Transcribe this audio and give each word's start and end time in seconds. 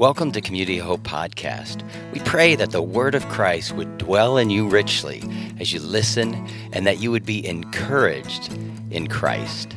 Welcome 0.00 0.32
to 0.32 0.40
Community 0.40 0.78
Hope 0.78 1.02
Podcast. 1.02 1.82
We 2.14 2.20
pray 2.20 2.54
that 2.54 2.70
the 2.70 2.80
Word 2.80 3.14
of 3.14 3.28
Christ 3.28 3.72
would 3.72 3.98
dwell 3.98 4.38
in 4.38 4.48
you 4.48 4.66
richly 4.66 5.22
as 5.60 5.74
you 5.74 5.80
listen 5.80 6.48
and 6.72 6.86
that 6.86 7.00
you 7.00 7.10
would 7.10 7.26
be 7.26 7.46
encouraged 7.46 8.50
in 8.90 9.08
Christ. 9.08 9.76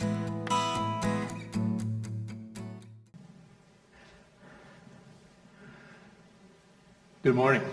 Good 7.21 7.35
morning. 7.35 7.63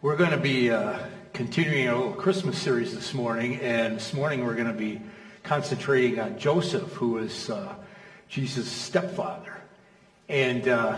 We're 0.00 0.16
going 0.16 0.30
to 0.30 0.38
be 0.38 0.70
uh, 0.70 1.00
continuing 1.34 1.88
a 1.88 1.96
little 1.96 2.14
Christmas 2.14 2.56
series 2.56 2.94
this 2.94 3.12
morning, 3.12 3.56
and 3.56 3.96
this 3.96 4.14
morning 4.14 4.42
we're 4.46 4.54
going 4.56 4.68
to 4.68 4.72
be 4.72 5.02
concentrating 5.42 6.18
on 6.18 6.38
Joseph, 6.38 6.90
who 6.94 7.18
is 7.18 7.50
uh, 7.50 7.74
Jesus' 8.30 8.72
stepfather. 8.72 9.49
And 10.30 10.68
uh, 10.68 10.96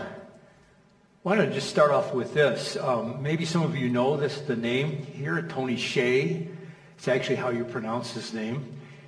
why 1.23 1.35
don't 1.35 1.49
I 1.49 1.51
just 1.51 1.67
start 1.67 1.89
off 1.89 2.13
with 2.13 2.35
this? 2.35 2.77
Um, 2.77 3.23
maybe 3.23 3.45
some 3.45 3.63
of 3.63 3.75
you 3.75 3.89
know 3.89 4.15
this, 4.15 4.39
the 4.41 4.55
name 4.55 5.07
here, 5.07 5.41
Tony 5.41 5.75
Hsieh. 5.75 6.49
It's 6.95 7.07
actually 7.07 7.37
how 7.37 7.49
you 7.49 7.63
pronounce 7.63 8.13
his 8.13 8.31
name. 8.31 8.63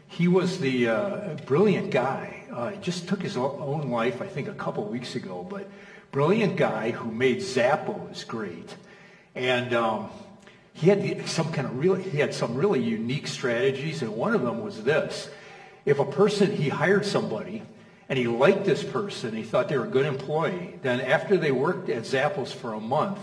He 0.08 0.28
was 0.28 0.60
the 0.60 0.88
uh, 0.88 1.36
brilliant 1.46 1.92
guy. 1.92 2.44
Uh, 2.52 2.70
he 2.70 2.80
just 2.80 3.08
took 3.08 3.22
his 3.22 3.38
own 3.38 3.92
life, 3.92 4.20
I 4.20 4.26
think, 4.26 4.48
a 4.48 4.56
couple 4.56 4.84
weeks 4.86 5.16
ago. 5.16 5.46
But 5.48 5.70
brilliant 6.12 6.58
guy 6.58 6.90
who 6.90 7.12
made 7.12 7.38
Zappos 7.38 8.26
great. 8.26 8.76
And 9.36 9.76
um, 9.76 10.10
he 10.74 10.90
had 10.90 11.30
some 11.30 11.52
kind 11.54 11.68
of 11.68 11.78
really, 11.78 12.02
he 12.02 12.18
had 12.18 12.34
some 12.34 12.56
really 12.56 12.82
unique 12.82 13.28
strategies, 13.28 14.02
and 14.02 14.16
one 14.16 14.34
of 14.34 14.42
them 14.42 14.64
was 14.64 14.84
this: 14.84 15.30
if 15.86 16.00
a 16.00 16.06
person 16.06 16.52
he 16.52 16.70
hired 16.70 17.06
somebody 17.06 17.62
and 18.08 18.20
he 18.20 18.28
liked 18.28 18.66
this 18.66 18.84
person, 18.84 19.36
he 19.36 19.44
thought 19.44 19.68
they 19.68 19.78
were 19.78 19.86
a 19.86 19.90
good 19.90 20.06
employee, 20.06 20.80
then 20.82 21.02
after 21.02 21.38
they 21.38 21.52
worked 21.52 21.90
at 21.90 22.04
Zappos 22.04 22.54
for 22.54 22.74
a 22.74 22.80
month, 22.80 23.20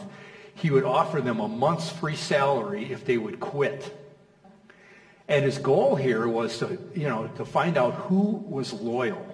he 0.55 0.71
would 0.71 0.85
offer 0.85 1.21
them 1.21 1.41
a 1.41 1.49
month's 1.49 1.91
free 1.91 2.17
salary 2.17 2.93
if 2.93 3.05
they 3.05 3.17
would 3.17 3.41
quit. 3.41 3.97
And 5.29 5.45
his 5.45 5.59
goal 5.59 5.95
here 5.95 6.27
was 6.27 6.59
to, 6.59 6.79
you 6.95 7.09
know, 7.09 7.29
to 7.37 7.45
find 7.45 7.79
out 7.79 7.95
who 7.95 8.45
was 8.49 8.73
loyal. 8.73 9.25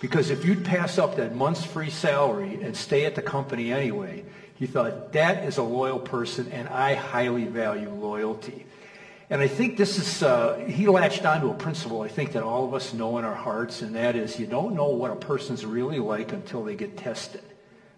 Because 0.00 0.30
if 0.30 0.44
you'd 0.44 0.64
pass 0.64 0.98
up 0.98 1.16
that 1.16 1.34
month's 1.34 1.64
free 1.64 1.88
salary 1.88 2.60
and 2.62 2.76
stay 2.76 3.06
at 3.06 3.14
the 3.14 3.22
company 3.22 3.72
anyway, 3.72 4.24
he 4.56 4.66
thought, 4.66 5.12
that 5.12 5.44
is 5.44 5.56
a 5.56 5.62
loyal 5.62 5.98
person, 5.98 6.50
and 6.52 6.68
I 6.68 6.94
highly 6.94 7.44
value 7.44 7.90
loyalty. 7.90 8.66
And 9.34 9.42
I 9.42 9.48
think 9.48 9.76
this 9.76 9.98
is, 9.98 10.22
uh, 10.22 10.64
he 10.68 10.86
latched 10.86 11.26
onto 11.26 11.50
a 11.50 11.54
principle 11.54 12.02
I 12.02 12.08
think 12.08 12.34
that 12.34 12.44
all 12.44 12.64
of 12.64 12.72
us 12.72 12.94
know 12.94 13.18
in 13.18 13.24
our 13.24 13.34
hearts, 13.34 13.82
and 13.82 13.96
that 13.96 14.14
is 14.14 14.38
you 14.38 14.46
don't 14.46 14.76
know 14.76 14.90
what 14.90 15.10
a 15.10 15.16
person's 15.16 15.66
really 15.66 15.98
like 15.98 16.32
until 16.32 16.62
they 16.62 16.76
get 16.76 16.96
tested, 16.96 17.42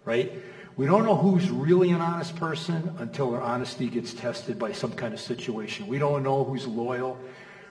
right? 0.03 0.31
We 0.77 0.87
don't 0.87 1.05
know 1.05 1.15
who's 1.15 1.47
really 1.51 1.91
an 1.91 2.01
honest 2.01 2.35
person 2.37 2.95
until 2.97 3.29
their 3.29 3.41
honesty 3.41 3.87
gets 3.87 4.15
tested 4.15 4.57
by 4.57 4.71
some 4.71 4.93
kind 4.93 5.13
of 5.13 5.19
situation. 5.19 5.85
We 5.85 5.99
don't 5.99 6.23
know 6.23 6.43
who's 6.43 6.65
loyal. 6.65 7.19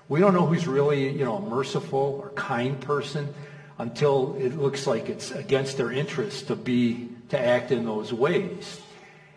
We 0.09 0.21
don't 0.21 0.33
know 0.33 0.47
who's 0.47 0.69
really, 0.69 1.09
you 1.09 1.25
know, 1.25 1.39
a 1.39 1.41
merciful 1.41 2.21
or 2.23 2.31
kind 2.37 2.81
person 2.81 3.35
until 3.79 4.37
it 4.39 4.57
looks 4.57 4.87
like 4.87 5.09
it's 5.09 5.33
against 5.33 5.77
their 5.77 5.91
interest 5.91 6.47
to 6.47 6.55
be, 6.55 7.09
to 7.31 7.41
act 7.41 7.73
in 7.73 7.85
those 7.85 8.13
ways. 8.13 8.81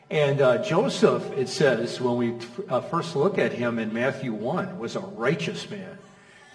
And 0.09 0.41
uh, 0.41 0.63
Joseph, 0.63 1.31
it 1.37 1.49
says, 1.49 2.01
when 2.01 2.17
we 2.17 2.35
uh, 2.67 2.81
first 2.81 3.15
look 3.15 3.37
at 3.37 3.53
him 3.53 3.77
in 3.77 3.93
Matthew 3.93 4.33
1, 4.33 4.79
was 4.79 4.95
a 4.95 5.01
righteous 5.01 5.69
man. 5.69 5.99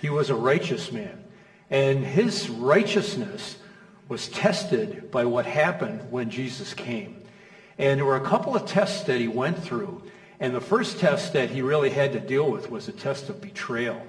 He 0.01 0.11
was 0.11 0.29
a 0.31 0.35
righteous 0.35 0.91
man. 0.91 1.25
And 1.71 2.05
his 2.05 2.51
righteousness 2.51 3.57
was 4.09 4.29
tested 4.29 5.11
by 5.11 5.25
what 5.25 5.47
happened 5.47 6.11
when 6.11 6.31
Jesus 6.31 6.75
came. 6.75 7.23
And 7.79 7.99
there 7.99 8.05
were 8.05 8.17
a 8.17 8.25
couple 8.25 8.57
of 8.57 8.67
tests 8.67 9.05
that 9.05 9.21
he 9.21 9.29
went 9.29 9.63
through. 9.63 10.03
And 10.41 10.55
the 10.55 10.61
first 10.61 10.99
test 10.99 11.33
that 11.33 11.51
he 11.51 11.63
really 11.63 11.91
had 11.91 12.13
to 12.13 12.21
deal 12.21 12.51
with 12.51 12.71
was 12.71 12.89
a 12.89 12.93
test 12.93 13.29
of 13.29 13.41
betrayal. 13.41 14.05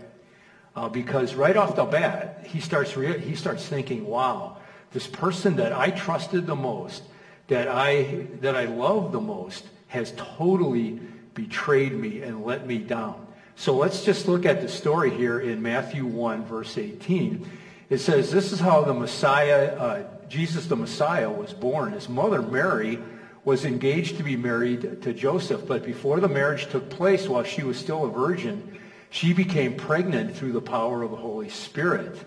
Uh, 0.75 0.89
because 0.89 1.35
right 1.35 1.55
off 1.55 1.75
the 1.75 1.85
bat, 1.85 2.45
he 2.47 2.59
starts, 2.59 2.97
re- 2.97 3.19
he 3.19 3.35
starts 3.35 3.65
thinking, 3.65 4.05
wow, 4.05 4.57
this 4.91 5.07
person 5.07 5.57
that 5.57 5.71
I 5.71 5.91
trusted 5.91 6.47
the 6.47 6.55
most, 6.55 7.03
that 7.47 7.67
I, 7.67 8.27
that 8.41 8.55
I 8.55 8.65
love 8.65 9.11
the 9.11 9.21
most 9.21 9.65
has 9.87 10.13
totally 10.17 10.99
betrayed 11.33 11.93
me 11.93 12.21
and 12.21 12.45
let 12.45 12.65
me 12.65 12.77
down. 12.77 13.25
So 13.55 13.75
let's 13.75 14.03
just 14.03 14.27
look 14.27 14.45
at 14.45 14.61
the 14.61 14.67
story 14.67 15.11
here 15.11 15.39
in 15.39 15.61
Matthew 15.61 16.05
1, 16.05 16.45
verse 16.45 16.77
18. 16.77 17.49
It 17.89 17.99
says, 17.99 18.31
this 18.31 18.51
is 18.51 18.59
how 18.59 18.81
the 18.81 18.93
Messiah, 18.93 19.75
uh, 19.77 20.03
Jesus 20.27 20.65
the 20.65 20.75
Messiah 20.75 21.29
was 21.29 21.53
born. 21.53 21.93
His 21.93 22.09
mother, 22.09 22.41
Mary, 22.41 22.99
was 23.45 23.63
engaged 23.63 24.17
to 24.17 24.23
be 24.23 24.35
married 24.35 25.03
to 25.03 25.13
Joseph, 25.13 25.67
but 25.67 25.85
before 25.85 26.19
the 26.19 26.27
marriage 26.27 26.67
took 26.67 26.89
place, 26.89 27.27
while 27.27 27.43
she 27.43 27.63
was 27.63 27.77
still 27.77 28.05
a 28.05 28.09
virgin, 28.09 28.79
she 29.11 29.33
became 29.33 29.75
pregnant 29.75 30.35
through 30.35 30.51
the 30.51 30.61
power 30.61 31.03
of 31.03 31.11
the 31.11 31.17
Holy 31.17 31.49
Spirit. 31.49 32.17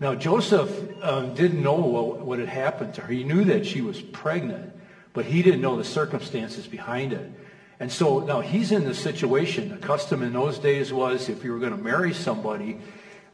Now, 0.00 0.14
Joseph 0.14 0.70
um, 1.02 1.34
didn't 1.34 1.62
know 1.62 1.76
what, 1.76 2.20
what 2.20 2.38
had 2.38 2.48
happened 2.48 2.94
to 2.94 3.02
her. 3.02 3.12
He 3.12 3.24
knew 3.24 3.44
that 3.44 3.64
she 3.64 3.80
was 3.80 4.00
pregnant, 4.00 4.72
but 5.12 5.24
he 5.24 5.42
didn't 5.42 5.60
know 5.60 5.76
the 5.76 5.84
circumstances 5.84 6.66
behind 6.66 7.12
it. 7.12 7.30
And 7.78 7.90
so 7.90 8.20
now 8.20 8.40
he's 8.40 8.72
in 8.72 8.84
the 8.84 8.94
situation. 8.94 9.68
The 9.68 9.76
custom 9.76 10.22
in 10.22 10.32
those 10.32 10.58
days 10.58 10.92
was 10.92 11.28
if 11.28 11.44
you 11.44 11.52
were 11.52 11.58
going 11.58 11.76
to 11.76 11.82
marry 11.82 12.12
somebody, 12.12 12.78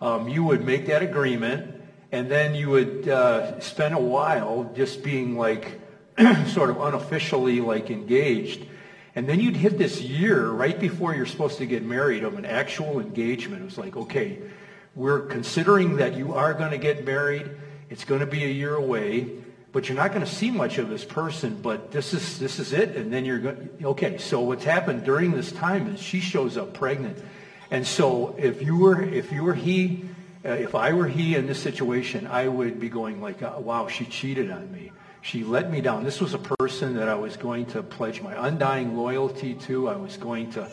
um, 0.00 0.28
you 0.28 0.44
would 0.44 0.64
make 0.64 0.86
that 0.86 1.02
agreement, 1.02 1.80
and 2.12 2.30
then 2.30 2.54
you 2.54 2.70
would 2.70 3.08
uh, 3.08 3.60
spend 3.60 3.94
a 3.94 4.00
while 4.00 4.72
just 4.74 5.02
being 5.02 5.36
like 5.36 5.80
sort 6.46 6.70
of 6.70 6.80
unofficially 6.80 7.60
like 7.60 7.90
engaged. 7.90 8.66
And 9.14 9.28
then 9.28 9.40
you'd 9.40 9.56
hit 9.56 9.76
this 9.76 10.00
year 10.00 10.48
right 10.48 10.78
before 10.78 11.14
you're 11.14 11.26
supposed 11.26 11.58
to 11.58 11.66
get 11.66 11.84
married 11.84 12.24
of 12.24 12.38
an 12.38 12.44
actual 12.44 13.00
engagement. 13.00 13.62
It 13.62 13.64
was 13.64 13.78
like, 13.78 13.96
okay, 13.96 14.38
we're 14.94 15.20
considering 15.20 15.96
that 15.96 16.16
you 16.16 16.34
are 16.34 16.52
going 16.54 16.70
to 16.70 16.78
get 16.78 17.04
married. 17.04 17.50
It's 17.88 18.04
going 18.04 18.20
to 18.20 18.26
be 18.26 18.44
a 18.44 18.48
year 18.48 18.74
away, 18.74 19.30
but 19.72 19.88
you're 19.88 19.96
not 19.96 20.10
going 20.12 20.24
to 20.24 20.30
see 20.30 20.50
much 20.50 20.78
of 20.78 20.88
this 20.88 21.04
person, 21.04 21.60
but 21.62 21.90
this 21.92 22.12
is, 22.12 22.38
this 22.38 22.58
is 22.58 22.72
it. 22.72 22.96
And 22.96 23.12
then 23.12 23.24
you're 23.24 23.38
going, 23.38 23.70
okay, 23.82 24.18
so 24.18 24.40
what's 24.40 24.64
happened 24.64 25.04
during 25.04 25.32
this 25.32 25.52
time 25.52 25.94
is 25.94 26.00
she 26.00 26.20
shows 26.20 26.56
up 26.56 26.74
pregnant. 26.74 27.18
And 27.70 27.86
so 27.86 28.34
if 28.36 28.62
you 28.62 28.76
were, 28.76 29.00
if 29.00 29.30
you 29.30 29.44
were 29.44 29.54
he, 29.54 30.04
uh, 30.44 30.50
if 30.50 30.74
I 30.74 30.92
were 30.92 31.06
he 31.06 31.36
in 31.36 31.46
this 31.46 31.62
situation, 31.62 32.26
I 32.26 32.48
would 32.48 32.80
be 32.80 32.88
going 32.88 33.20
like, 33.20 33.42
uh, 33.42 33.54
wow, 33.58 33.86
she 33.88 34.06
cheated 34.06 34.50
on 34.50 34.72
me. 34.72 34.90
She 35.22 35.44
let 35.44 35.70
me 35.70 35.80
down. 35.80 36.02
This 36.02 36.20
was 36.20 36.32
a 36.34 36.38
person 36.38 36.94
that 36.96 37.08
I 37.08 37.14
was 37.14 37.36
going 37.36 37.66
to 37.66 37.82
pledge 37.82 38.22
my 38.22 38.48
undying 38.48 38.96
loyalty 38.96 39.54
to. 39.54 39.88
I 39.88 39.96
was 39.96 40.16
going 40.16 40.50
to 40.52 40.70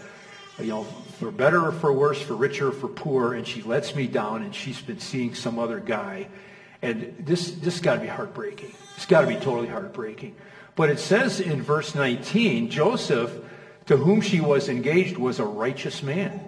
you 0.59 0.67
know, 0.67 0.83
for 1.19 1.31
better 1.31 1.65
or 1.65 1.71
for 1.71 1.91
worse, 1.93 2.21
for 2.21 2.35
richer 2.35 2.69
or 2.69 2.71
for 2.71 2.87
poor, 2.87 3.33
and 3.33 3.47
she 3.47 3.61
lets 3.61 3.95
me 3.95 4.07
down, 4.07 4.43
and 4.43 4.53
she's 4.53 4.81
been 4.81 4.99
seeing 4.99 5.35
some 5.35 5.59
other 5.59 5.79
guy. 5.79 6.27
And 6.81 7.15
this, 7.19 7.51
this 7.51 7.79
got 7.79 7.95
to 7.95 8.01
be 8.01 8.07
heartbreaking. 8.07 8.73
It's 8.95 9.05
got 9.05 9.21
to 9.21 9.27
be 9.27 9.35
totally 9.35 9.67
heartbreaking. 9.67 10.35
But 10.75 10.89
it 10.89 10.99
says 10.99 11.39
in 11.39 11.61
verse 11.61 11.95
19, 11.95 12.69
Joseph, 12.69 13.31
to 13.87 13.97
whom 13.97 14.21
she 14.21 14.39
was 14.41 14.69
engaged, 14.69 15.17
was 15.17 15.39
a 15.39 15.45
righteous 15.45 16.03
man 16.03 16.47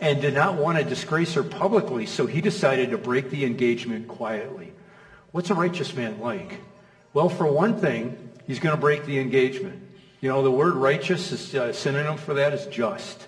and 0.00 0.20
did 0.20 0.34
not 0.34 0.54
want 0.54 0.78
to 0.78 0.84
disgrace 0.84 1.34
her 1.34 1.42
publicly, 1.42 2.06
so 2.06 2.26
he 2.26 2.40
decided 2.40 2.90
to 2.90 2.98
break 2.98 3.30
the 3.30 3.44
engagement 3.44 4.08
quietly. 4.08 4.72
What's 5.30 5.50
a 5.50 5.54
righteous 5.54 5.94
man 5.94 6.20
like? 6.20 6.58
Well, 7.12 7.28
for 7.28 7.46
one 7.46 7.78
thing, 7.78 8.30
he's 8.46 8.58
going 8.58 8.74
to 8.74 8.80
break 8.80 9.04
the 9.04 9.18
engagement. 9.18 9.82
You 10.20 10.30
know, 10.30 10.42
the 10.42 10.50
word 10.50 10.74
righteous 10.74 11.32
is 11.32 11.54
a 11.54 11.66
uh, 11.66 11.72
synonym 11.72 12.16
for 12.16 12.34
that 12.34 12.52
is 12.54 12.66
just. 12.66 13.26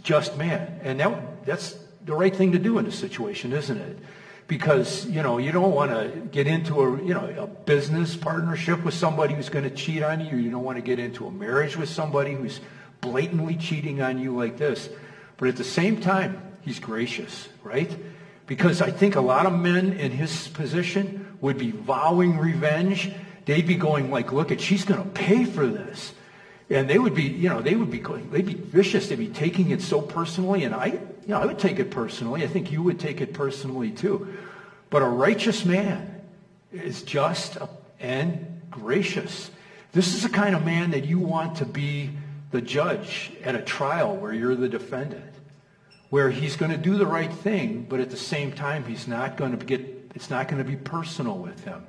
Just 0.00 0.36
man. 0.36 0.80
And 0.82 1.00
that, 1.00 1.46
that's 1.46 1.76
the 2.04 2.14
right 2.14 2.34
thing 2.34 2.52
to 2.52 2.58
do 2.58 2.78
in 2.78 2.84
this 2.84 2.98
situation, 2.98 3.52
isn't 3.52 3.76
it? 3.76 3.98
Because, 4.46 5.06
you 5.06 5.22
know, 5.22 5.38
you 5.38 5.52
don't 5.52 5.72
want 5.72 5.90
to 5.90 6.20
get 6.30 6.46
into 6.46 6.80
a, 6.82 7.02
you 7.02 7.14
know, 7.14 7.34
a 7.38 7.46
business 7.46 8.14
partnership 8.14 8.84
with 8.84 8.92
somebody 8.92 9.34
who's 9.34 9.48
going 9.48 9.64
to 9.64 9.74
cheat 9.74 10.02
on 10.02 10.20
you. 10.20 10.36
You 10.36 10.50
don't 10.50 10.64
want 10.64 10.76
to 10.76 10.82
get 10.82 10.98
into 10.98 11.26
a 11.26 11.30
marriage 11.30 11.76
with 11.76 11.88
somebody 11.88 12.34
who's 12.34 12.60
blatantly 13.00 13.56
cheating 13.56 14.02
on 14.02 14.18
you 14.18 14.36
like 14.36 14.58
this. 14.58 14.90
But 15.38 15.48
at 15.48 15.56
the 15.56 15.64
same 15.64 16.00
time, 16.00 16.42
he's 16.60 16.78
gracious, 16.78 17.48
right? 17.62 17.90
Because 18.46 18.82
I 18.82 18.90
think 18.90 19.16
a 19.16 19.20
lot 19.22 19.46
of 19.46 19.54
men 19.54 19.94
in 19.94 20.12
his 20.12 20.48
position 20.48 21.38
would 21.40 21.56
be 21.56 21.70
vowing 21.70 22.38
revenge. 22.38 23.10
They'd 23.46 23.66
be 23.66 23.76
going 23.76 24.10
like, 24.10 24.32
look 24.32 24.52
at, 24.52 24.60
she's 24.60 24.84
going 24.84 25.02
to 25.02 25.08
pay 25.10 25.44
for 25.44 25.66
this. 25.66 26.12
And 26.74 26.90
they 26.90 26.98
would 26.98 27.14
be, 27.14 27.22
you 27.22 27.48
know, 27.48 27.62
they 27.62 27.76
would 27.76 27.92
be, 27.92 28.00
they'd 28.00 28.44
be 28.44 28.54
vicious. 28.54 29.08
They'd 29.08 29.16
be 29.16 29.28
taking 29.28 29.70
it 29.70 29.80
so 29.80 30.00
personally. 30.00 30.64
And 30.64 30.74
I, 30.74 30.86
you 30.86 31.28
know, 31.28 31.40
I 31.40 31.46
would 31.46 31.60
take 31.60 31.78
it 31.78 31.92
personally. 31.92 32.42
I 32.42 32.48
think 32.48 32.72
you 32.72 32.82
would 32.82 32.98
take 32.98 33.20
it 33.20 33.32
personally 33.32 33.92
too. 33.92 34.36
But 34.90 35.02
a 35.02 35.06
righteous 35.06 35.64
man 35.64 36.20
is 36.72 37.04
just 37.04 37.58
and 38.00 38.60
gracious. 38.72 39.52
This 39.92 40.16
is 40.16 40.24
the 40.24 40.28
kind 40.28 40.56
of 40.56 40.64
man 40.64 40.90
that 40.90 41.04
you 41.04 41.20
want 41.20 41.58
to 41.58 41.64
be 41.64 42.10
the 42.50 42.60
judge 42.60 43.30
at 43.44 43.54
a 43.54 43.62
trial 43.62 44.16
where 44.16 44.32
you're 44.32 44.56
the 44.56 44.68
defendant, 44.68 45.32
where 46.10 46.28
he's 46.28 46.56
going 46.56 46.72
to 46.72 46.76
do 46.76 46.96
the 46.96 47.06
right 47.06 47.32
thing, 47.32 47.86
but 47.88 48.00
at 48.00 48.10
the 48.10 48.16
same 48.16 48.50
time, 48.50 48.84
he's 48.84 49.06
not 49.06 49.36
going 49.36 49.56
to 49.56 49.64
get, 49.64 49.80
it's 50.16 50.28
not 50.28 50.48
going 50.48 50.62
to 50.62 50.68
be 50.68 50.76
personal 50.76 51.38
with 51.38 51.62
him. 51.62 51.86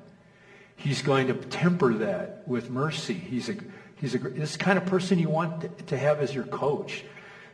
He's 0.75 1.01
going 1.01 1.25
to 1.27 1.33
temper 1.33 1.95
that 1.95 2.47
with 2.47 2.69
mercy. 2.69 3.15
He's 3.15 3.49
a, 3.49 3.55
he's 3.95 4.15
a, 4.15 4.19
this 4.19 4.51
is 4.51 4.57
the 4.57 4.63
kind 4.63 4.77
of 4.77 4.86
person 4.86 5.19
you 5.19 5.30
want 5.30 5.88
to 5.88 5.97
have 5.97 6.19
as 6.19 6.33
your 6.33 6.45
coach. 6.45 7.03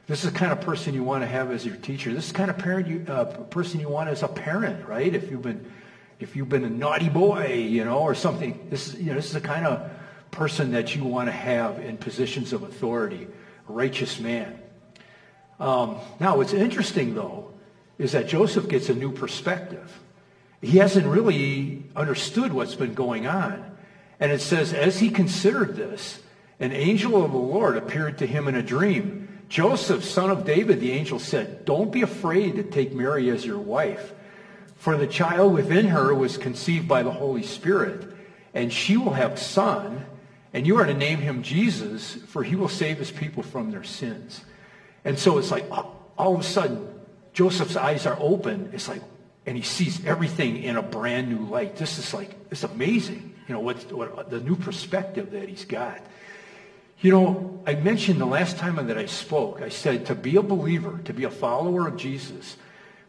This 0.08 0.24
is 0.24 0.32
the 0.32 0.38
kind 0.38 0.52
of 0.52 0.62
person 0.62 0.94
you 0.94 1.04
want 1.04 1.24
to 1.24 1.28
have 1.28 1.52
as 1.52 1.66
your 1.66 1.76
teacher. 1.78 2.14
This 2.14 2.26
is 2.26 2.32
the 2.32 2.38
kind 2.38 2.50
of 2.50 2.58
parent 2.58 2.88
you, 2.88 3.06
uh, 3.08 3.26
person 3.26 3.80
you 3.80 3.88
want 3.88 4.10
as 4.10 4.24
a 4.24 4.28
parent, 4.28 4.88
right? 4.88 5.14
If 5.14 5.32
you've 5.32 5.42
been, 5.42 5.72
if 6.20 6.36
you've 6.36 6.50
been 6.50 6.66
a 6.66 6.70
naughty 6.70 7.10
boy, 7.10 7.54
you 7.54 7.86
know, 7.86 8.00
or 8.00 8.16
something. 8.16 8.68
This, 8.70 8.90
is, 8.90 9.00
you 9.00 9.08
know, 9.08 9.16
this 9.16 9.28
is 9.28 9.34
the 9.34 9.42
kind 9.42 9.66
of 9.66 9.90
person 10.32 10.72
that 10.72 10.96
you 10.96 11.04
want 11.04 11.28
to 11.28 11.32
have 11.32 11.80
in 11.80 11.98
positions 11.98 12.54
of 12.54 12.64
authority, 12.64 13.28
a 13.70 13.72
righteous 13.72 14.20
man. 14.20 14.60
Um, 15.60 15.98
now, 16.20 16.38
what's 16.38 16.54
interesting, 16.54 17.14
though, 17.14 17.54
is 17.98 18.14
that 18.14 18.28
Joseph 18.28 18.68
gets 18.68 18.90
a 18.90 18.96
new 18.96 19.12
perspective. 19.12 20.00
He 20.62 20.78
hasn't 20.78 21.06
really 21.06 21.84
understood 21.96 22.52
what's 22.52 22.76
been 22.76 22.94
going 22.94 23.28
on. 23.28 23.78
And 24.20 24.32
it 24.32 24.42
says, 24.42 24.74
as 24.74 25.00
he 25.00 25.10
considered 25.10 25.76
this, 25.76 26.20
an 26.62 26.72
angel 26.72 27.26
of 27.26 27.32
the 27.32 27.38
Lord 27.38 27.76
appeared 27.76 28.20
to 28.20 28.28
him 28.28 28.48
in 28.48 28.56
a 28.56 28.62
dream. 28.62 29.28
Joseph, 29.50 30.06
son 30.06 30.30
of 30.30 30.46
David, 30.46 30.80
the 30.80 30.92
angel 30.92 31.18
said, 31.18 31.66
Don't 31.66 31.92
be 31.92 32.04
afraid 32.04 32.56
to 32.56 32.64
take 32.64 32.94
Mary 32.94 33.30
as 33.32 33.44
your 33.44 33.58
wife, 33.58 34.14
for 34.76 34.96
the 34.96 35.08
child 35.08 35.54
within 35.54 35.88
her 35.88 36.14
was 36.14 36.38
conceived 36.38 36.88
by 36.88 37.02
the 37.02 37.12
Holy 37.12 37.42
Spirit, 37.42 38.08
and 38.54 38.72
she 38.72 38.96
will 38.96 39.14
have 39.14 39.34
a 39.34 39.38
son, 39.38 40.06
and 40.54 40.68
you 40.68 40.78
are 40.78 40.86
to 40.86 40.94
name 40.94 41.20
him 41.20 41.42
Jesus, 41.42 42.14
for 42.28 42.44
he 42.44 42.56
will 42.56 42.70
save 42.70 43.00
his 43.00 43.12
people 43.12 43.42
from 43.42 43.72
their 43.72 43.84
sins. 43.84 44.46
And 45.04 45.18
so 45.18 45.40
it's 45.40 45.50
like 45.50 45.66
oh, 45.72 45.96
all 46.16 46.36
of 46.36 46.42
a 46.42 46.44
sudden, 46.44 46.88
Joseph's 47.34 47.76
eyes 47.76 48.06
are 48.06 48.18
open. 48.20 48.70
It's 48.72 48.88
like, 48.88 49.02
and 49.48 49.58
he 49.58 49.64
sees 49.64 50.06
everything 50.06 50.62
in 50.62 50.78
a 50.78 50.84
brand 50.84 51.30
new 51.30 51.46
light. 51.48 51.76
This 51.76 51.98
is 51.98 52.14
like, 52.14 52.36
it's 52.52 52.64
amazing, 52.64 53.34
you 53.48 53.56
know, 53.56 53.62
what, 53.62 53.92
what 53.92 54.30
the 54.30 54.40
new 54.40 54.56
perspective 54.56 55.32
that 55.32 55.50
he's 55.50 55.66
got. 55.66 56.00
You 57.02 57.10
know, 57.10 57.64
I 57.66 57.74
mentioned 57.74 58.22
the 58.22 58.28
last 58.28 58.58
time 58.58 58.76
that 58.76 58.98
I 58.98 59.08
spoke, 59.08 59.64
I 59.64 59.70
said 59.70 60.06
to 60.06 60.16
be 60.16 60.36
a 60.36 60.44
believer, 60.44 61.00
to 61.06 61.14
be 61.14 61.24
a 61.24 61.32
follower 61.32 61.88
of 61.88 61.98
Jesus, 61.98 62.58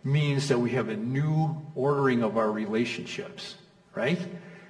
means 0.03 0.49
that 0.49 0.59
we 0.59 0.71
have 0.71 0.89
a 0.89 0.97
new 0.97 1.61
ordering 1.75 2.23
of 2.23 2.39
our 2.39 2.50
relationships, 2.50 3.56
right? 3.94 4.19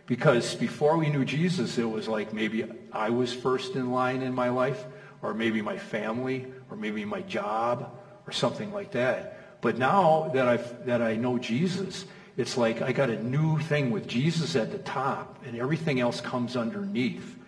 Because 0.06 0.56
before 0.56 0.96
we 0.96 1.08
knew 1.08 1.24
Jesus, 1.24 1.78
it 1.78 1.84
was 1.84 2.08
like 2.08 2.32
maybe 2.32 2.64
I 2.92 3.10
was 3.10 3.32
first 3.32 3.76
in 3.76 3.92
line 3.92 4.22
in 4.22 4.34
my 4.34 4.48
life, 4.48 4.84
or 5.22 5.34
maybe 5.34 5.62
my 5.62 5.78
family, 5.78 6.46
or 6.68 6.76
maybe 6.76 7.04
my 7.04 7.20
job, 7.22 7.96
or 8.26 8.32
something 8.32 8.72
like 8.72 8.90
that. 8.90 9.60
But 9.60 9.78
now 9.78 10.32
that, 10.34 10.48
I've, 10.48 10.86
that 10.86 11.00
I 11.00 11.14
know 11.14 11.38
Jesus, 11.38 12.06
it's 12.36 12.56
like 12.56 12.82
I 12.82 12.90
got 12.90 13.08
a 13.08 13.22
new 13.22 13.60
thing 13.60 13.92
with 13.92 14.08
Jesus 14.08 14.56
at 14.56 14.72
the 14.72 14.78
top, 14.78 15.44
and 15.46 15.56
everything 15.56 16.00
else 16.00 16.20
comes 16.20 16.56
underneath. 16.56 17.38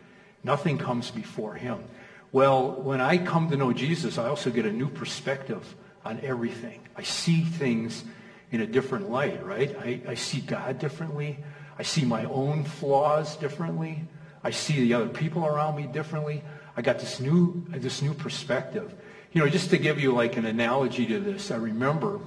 Nothing 0.45 0.79
comes 0.79 1.11
before 1.11 1.55
him. 1.55 1.83
Well, 2.31 2.73
when 2.73 3.01
I 3.01 3.19
come 3.19 3.51
to 3.51 3.57
know 3.57 3.73
Jesus, 3.73 4.19
I 4.19 4.29
also 4.29 4.51
get 4.51 4.67
a 4.67 4.73
new 4.73 4.89
perspective 4.89 5.75
on 6.05 6.21
everything. 6.23 6.81
I 6.97 7.03
see 7.03 7.43
things 7.43 8.05
in 8.51 8.61
a 8.61 8.67
different 8.67 9.11
light, 9.11 9.45
right? 9.45 9.75
I, 9.79 10.01
I 10.07 10.15
see 10.15 10.41
God 10.41 10.79
differently. 10.79 11.39
I 11.79 11.83
see 11.83 12.05
my 12.05 12.25
own 12.27 12.65
flaws 12.65 13.37
differently. 13.37 14.05
I 14.43 14.51
see 14.51 14.81
the 14.81 14.95
other 14.95 15.09
people 15.09 15.47
around 15.47 15.77
me 15.77 15.87
differently. 15.87 16.43
I 16.77 16.83
got 16.83 16.99
this 16.99 17.21
new, 17.21 17.65
this 17.71 18.03
new 18.03 18.15
perspective. 18.15 18.95
You 19.33 19.41
know, 19.41 19.49
just 19.49 19.71
to 19.71 19.79
give 19.79 19.99
you 19.99 20.13
like 20.13 20.37
an 20.37 20.45
analogy 20.45 21.07
to 21.07 21.19
this, 21.19 21.51
I 21.51 21.57
remember 21.57 22.21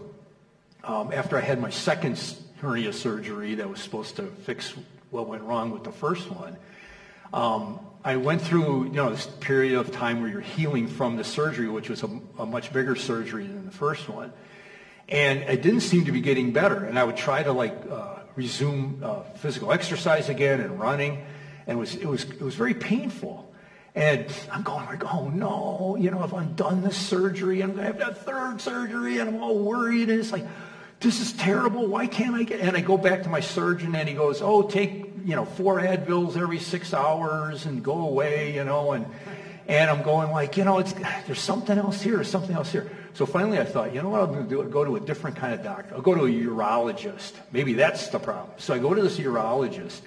um, 0.84 1.13
after 1.13 1.38
I 1.38 1.42
had 1.42 1.62
my 1.62 1.70
second 1.70 2.20
hernia 2.58 2.94
surgery 2.94 3.56
that 3.56 3.70
was 3.70 3.80
supposed 3.80 4.16
to 4.16 4.24
fix 4.24 4.74
what 5.12 5.28
went 5.28 5.44
wrong 5.44 5.72
with 5.72 5.84
the 5.84 5.92
first 5.92 6.30
one, 6.31 6.58
um, 7.33 7.79
I 8.03 8.15
went 8.15 8.41
through, 8.41 8.85
you 8.85 8.91
know, 8.91 9.09
this 9.09 9.25
period 9.25 9.77
of 9.77 9.91
time 9.91 10.21
where 10.21 10.29
you're 10.29 10.41
healing 10.41 10.88
from 10.88 11.18
the 11.18 11.24
surgery, 11.24 11.68
which 11.68 11.89
was 11.89 12.03
a, 12.03 12.09
a 12.39 12.45
much 12.45 12.71
bigger 12.71 12.95
surgery 12.95 13.47
than 13.47 13.65
the 13.65 13.71
first 13.71 14.07
one. 14.07 14.31
And 15.09 15.41
it 15.44 15.62
didn't 15.62 15.81
seem 15.81 16.06
to 16.06 16.12
be 16.12 16.21
getting 16.21 16.51
better. 16.53 16.85
And 16.85 16.97
I 16.97 17.03
would 17.03 17.18
try 17.18 17.44
to 17.44 17.51
like 17.51 17.75
uh, 17.89 18.19
resume 18.35 19.03
uh, 19.03 19.24
physical 19.35 19.71
exercise 19.71 20.29
again 20.29 20.62
and 20.62 20.79
running. 20.79 21.25
And 21.65 21.77
it 21.77 21.79
was, 21.79 21.95
it 21.95 22.06
was, 22.06 22.24
it 22.24 22.41
was 22.41 22.56
very 22.56 22.74
painful. 22.74 23.53
And 23.95 24.31
I'm 24.51 24.62
going 24.62 24.85
like, 24.85 25.03
oh 25.12 25.27
no, 25.29 25.97
you 26.00 26.12
know, 26.12 26.21
I'm 26.21 26.53
done 26.53 26.83
this 26.83 26.95
surgery, 26.95 27.62
and 27.62 27.71
I'm 27.71 27.77
going 27.77 27.94
to 27.94 28.03
have 28.06 28.15
that 28.15 28.25
third 28.25 28.62
surgery 28.62 29.18
and 29.18 29.29
I'm 29.29 29.41
all 29.41 29.57
worried. 29.57 30.09
And 30.09 30.19
it's 30.19 30.31
like, 30.31 30.45
this 31.00 31.19
is 31.19 31.33
terrible. 31.33 31.88
Why 31.88 32.06
can't 32.06 32.35
I 32.35 32.44
get, 32.44 32.59
and 32.59 32.77
I 32.77 32.81
go 32.81 32.97
back 32.97 33.24
to 33.24 33.29
my 33.29 33.39
surgeon 33.39 33.95
and 33.95 34.07
he 34.07 34.13
goes, 34.15 34.41
oh, 34.41 34.63
take, 34.63 35.06
you 35.27 35.35
know, 35.35 35.44
four 35.44 35.81
Advils 35.81 36.38
every 36.38 36.57
six 36.57 36.94
hours 36.94 37.65
and 37.65 37.83
go 37.83 38.07
away, 38.07 38.56
you 38.56 38.63
know, 38.63 38.94
and, 38.94 39.06
and 39.68 39.89
I'm 39.89 40.01
going 40.01 40.31
like, 40.31 40.56
you 40.56 40.63
know, 40.63 40.79
it's, 40.79 40.94
there's 41.25 41.41
something 41.41 41.77
else 41.77 42.01
here, 42.01 42.24
something 42.24 42.56
else 42.56 42.71
here. 42.71 42.89
So 43.13 43.25
finally 43.25 43.59
I 43.59 43.65
thought, 43.65 43.94
you 43.94 44.01
know 44.01 44.07
what 44.07 44.21
I'm 44.21 44.31
going 44.31 44.47
to 44.47 44.50
do? 44.50 44.63
Go 44.69 44.85
to 44.85 44.95
a 44.95 45.01
different 45.01 45.35
kind 45.35 45.53
of 45.53 45.63
doctor. 45.65 45.95
I'll 45.95 46.01
go 46.01 46.15
to 46.15 46.27
a 46.27 46.29
urologist. 46.29 47.33
Maybe 47.51 47.74
that's 47.74 48.07
the 48.07 48.19
problem. 48.19 48.51
So 48.56 48.74
I 48.74 48.79
go 48.79 48.94
to 48.94 49.01
this 49.01 49.19
urologist 49.19 50.00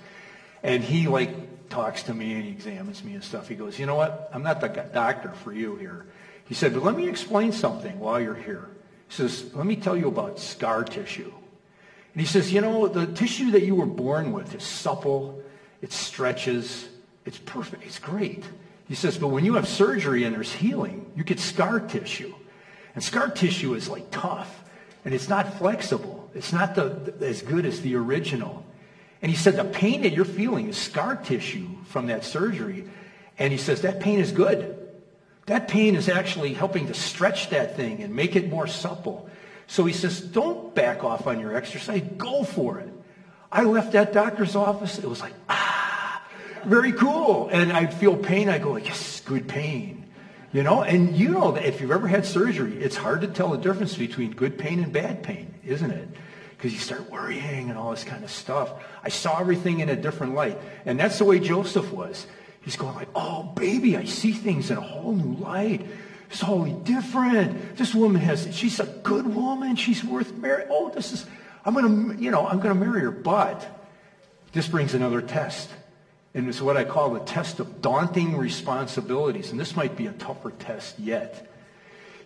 and 0.63 0.83
he 0.83 1.07
like 1.07 1.69
talks 1.69 2.05
to 2.05 2.15
me 2.15 2.33
and 2.33 2.45
he 2.45 2.51
examines 2.51 3.05
me 3.05 3.13
and 3.13 3.23
stuff. 3.23 3.47
He 3.47 3.57
goes, 3.57 3.79
you 3.79 3.85
know 3.85 3.97
what? 3.97 4.31
I'm 4.33 4.43
not 4.43 4.63
the 4.63 4.69
doctor 4.69 5.33
for 5.33 5.53
you 5.53 5.77
here. 5.77 6.07
He 6.47 6.55
said, 6.55 6.73
but 6.73 6.83
let 6.83 6.97
me 6.97 7.11
explain 7.11 7.53
something 7.53 7.99
while 7.99 8.19
you're 8.23 8.35
here. 8.35 8.71
He 9.09 9.17
says, 9.17 9.55
let 9.55 9.67
me 9.67 9.77
tell 9.77 9.99
you 9.99 10.09
about 10.09 10.39
scar 10.39 10.83
tissue. 10.83 11.31
And 12.13 12.21
he 12.21 12.27
says, 12.27 12.53
you 12.53 12.61
know, 12.61 12.89
the 12.89 13.07
tissue 13.07 13.53
that 13.53 13.63
you 13.63 13.75
were 13.75 13.87
born 13.87 14.33
with 14.33 14.55
is 14.55 14.65
supple, 14.65 15.43
it 15.81 15.93
stretches, 15.93 16.89
it's 17.25 17.39
perfect, 17.39 17.85
it's 17.85 17.99
great. 17.99 18.45
He 18.89 18.95
says, 18.95 19.19
but 19.19 19.29
when 19.29 19.45
you 19.45 19.55
have 19.55 19.69
surgery 19.69 20.25
and 20.25 20.35
there's 20.35 20.53
healing, 20.53 21.11
you 21.15 21.23
get 21.23 21.39
scar 21.39 21.79
tissue. 21.79 22.35
And 22.95 23.05
scar 23.05 23.29
tissue 23.29 23.75
is 23.75 23.89
like 23.89 24.11
tough, 24.11 24.65
and 25.05 25.15
it's 25.15 25.29
not 25.29 25.59
flexible. 25.59 26.29
It's 26.35 26.53
not 26.53 26.75
the, 26.75 27.15
as 27.21 27.43
good 27.43 27.65
as 27.65 27.81
the 27.83 27.95
original. 27.95 28.65
And 29.23 29.31
he 29.31 29.37
said, 29.37 29.57
the 29.57 29.65
pain 29.65 30.03
that 30.03 30.13
you're 30.13 30.25
feeling 30.25 30.69
is 30.69 30.77
scar 30.77 31.15
tissue 31.15 31.69
from 31.85 32.09
that 32.09 32.25
surgery. 32.25 32.89
And 33.39 33.53
he 33.53 33.59
says, 33.59 33.83
that 33.83 34.01
pain 34.01 34.19
is 34.19 34.33
good. 34.33 34.77
That 35.47 35.69
pain 35.69 35.95
is 35.95 36.09
actually 36.09 36.55
helping 36.55 36.87
to 36.89 36.95
stretch 36.95 37.51
that 37.51 37.77
thing 37.77 38.03
and 38.03 38.15
make 38.15 38.37
it 38.37 38.49
more 38.49 38.67
supple. 38.67 39.29
So 39.71 39.85
he 39.85 39.93
says, 39.93 40.21
don't 40.21 40.75
back 40.75 41.05
off 41.05 41.29
on 41.29 41.39
your 41.39 41.55
exercise. 41.55 42.03
Go 42.19 42.43
for 42.43 42.81
it. 42.81 42.93
I 43.53 43.63
left 43.63 43.93
that 43.93 44.13
doctor's 44.13 44.57
office. 44.57 44.99
It 44.99 45.05
was 45.05 45.21
like, 45.21 45.33
ah, 45.49 46.27
very 46.65 46.91
cool. 46.91 47.49
And 47.53 47.73
I'd 47.73 47.95
feel 47.95 48.17
pain. 48.17 48.49
I 48.49 48.59
go, 48.59 48.77
yes, 48.77 49.21
good 49.21 49.47
pain. 49.47 50.11
You 50.53 50.65
know, 50.65 50.83
and 50.83 51.17
you 51.17 51.29
know 51.29 51.53
that 51.53 51.65
if 51.65 51.81
you've 51.81 51.93
ever 51.93 52.09
had 52.09 52.27
surgery, 52.27 52.83
it's 52.83 52.97
hard 52.97 53.21
to 53.21 53.29
tell 53.29 53.51
the 53.51 53.59
difference 53.59 53.97
between 53.97 54.33
good 54.33 54.59
pain 54.59 54.83
and 54.83 54.93
bad 54.93 55.23
pain, 55.23 55.55
isn't 55.65 55.91
it? 55.93 56.09
Because 56.57 56.73
you 56.73 56.81
start 56.81 57.09
worrying 57.09 57.71
and 57.71 57.79
all 57.79 57.93
this 57.93 58.03
kind 58.03 58.25
of 58.25 58.31
stuff. 58.33 58.73
I 59.05 59.09
saw 59.09 59.39
everything 59.39 59.79
in 59.79 59.89
a 59.89 59.95
different 59.95 60.35
light. 60.35 60.59
And 60.85 60.99
that's 60.99 61.19
the 61.19 61.25
way 61.25 61.39
Joseph 61.39 61.93
was. 61.93 62.27
He's 62.63 62.75
going 62.75 62.97
like, 62.97 63.09
oh, 63.15 63.45
baby, 63.55 63.97
I 63.97 64.05
see 64.07 64.33
things 64.33 64.73
in 64.73 64.79
a 64.79 64.81
whole 64.81 65.15
new 65.15 65.37
light. 65.37 65.87
It's 66.31 66.41
totally 66.41 66.73
different. 66.73 67.77
This 67.77 67.93
woman 67.93 68.23
has, 68.23 68.55
she's 68.55 68.79
a 68.79 68.87
good 68.87 69.35
woman. 69.35 69.75
She's 69.75 70.05
worth 70.05 70.33
marrying. 70.37 70.69
Oh, 70.71 70.91
this 70.91 71.13
is, 71.13 71.27
I'm 71.65 71.75
going 71.75 72.17
to, 72.17 72.23
you 72.23 72.31
know, 72.31 72.47
I'm 72.47 72.61
going 72.61 72.73
to 72.79 72.87
marry 72.87 73.01
her. 73.01 73.11
But 73.11 73.67
this 74.53 74.69
brings 74.69 74.95
another 74.95 75.21
test. 75.21 75.69
And 76.33 76.49
it's 76.49 76.61
what 76.61 76.77
I 76.77 76.85
call 76.85 77.11
the 77.11 77.21
test 77.21 77.59
of 77.59 77.83
daunting 77.83 78.37
responsibilities. 78.37 79.51
And 79.51 79.59
this 79.59 79.75
might 79.75 79.97
be 79.97 80.07
a 80.07 80.13
tougher 80.13 80.53
test 80.53 81.01
yet. 81.01 81.51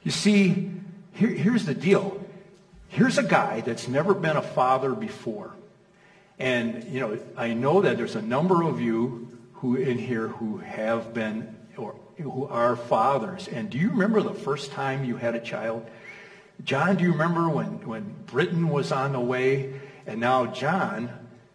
You 0.02 0.10
see, 0.10 0.70
here, 1.14 1.30
here's 1.30 1.64
the 1.64 1.74
deal. 1.74 2.22
Here's 2.88 3.16
a 3.16 3.22
guy 3.22 3.62
that's 3.62 3.88
never 3.88 4.12
been 4.12 4.36
a 4.36 4.42
father 4.42 4.92
before. 4.92 5.54
And, 6.38 6.84
you 6.84 7.00
know, 7.00 7.18
I 7.38 7.54
know 7.54 7.80
that 7.80 7.96
there's 7.96 8.16
a 8.16 8.22
number 8.22 8.64
of 8.64 8.82
you 8.82 9.38
who 9.54 9.76
in 9.76 9.96
here 9.96 10.28
who 10.28 10.58
have 10.58 11.14
been 11.14 11.56
or 11.78 11.96
who 12.18 12.46
are 12.46 12.76
fathers. 12.76 13.48
And 13.48 13.70
do 13.70 13.78
you 13.78 13.90
remember 13.90 14.22
the 14.22 14.34
first 14.34 14.72
time 14.72 15.04
you 15.04 15.16
had 15.16 15.34
a 15.34 15.40
child? 15.40 15.88
John, 16.62 16.96
do 16.96 17.04
you 17.04 17.12
remember 17.12 17.48
when, 17.48 17.86
when 17.86 18.14
Britain 18.26 18.68
was 18.68 18.92
on 18.92 19.12
the 19.12 19.20
way? 19.20 19.80
And 20.06 20.20
now 20.20 20.46
John, 20.46 21.10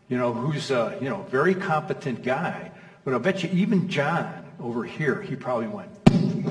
you 0.08 0.18
know, 0.18 0.34
who's 0.34 0.72
a 0.72 0.98
you 1.02 1.10
know, 1.10 1.26
very 1.30 1.56
competent 1.56 2.24
guy. 2.24 2.72
But 3.06 3.14
I 3.14 3.18
bet 3.20 3.44
you 3.44 3.50
even 3.54 3.88
John 3.88 4.46
over 4.60 4.84
here, 4.84 5.22
he 5.22 5.36
probably 5.36 5.68
went, 5.68 5.90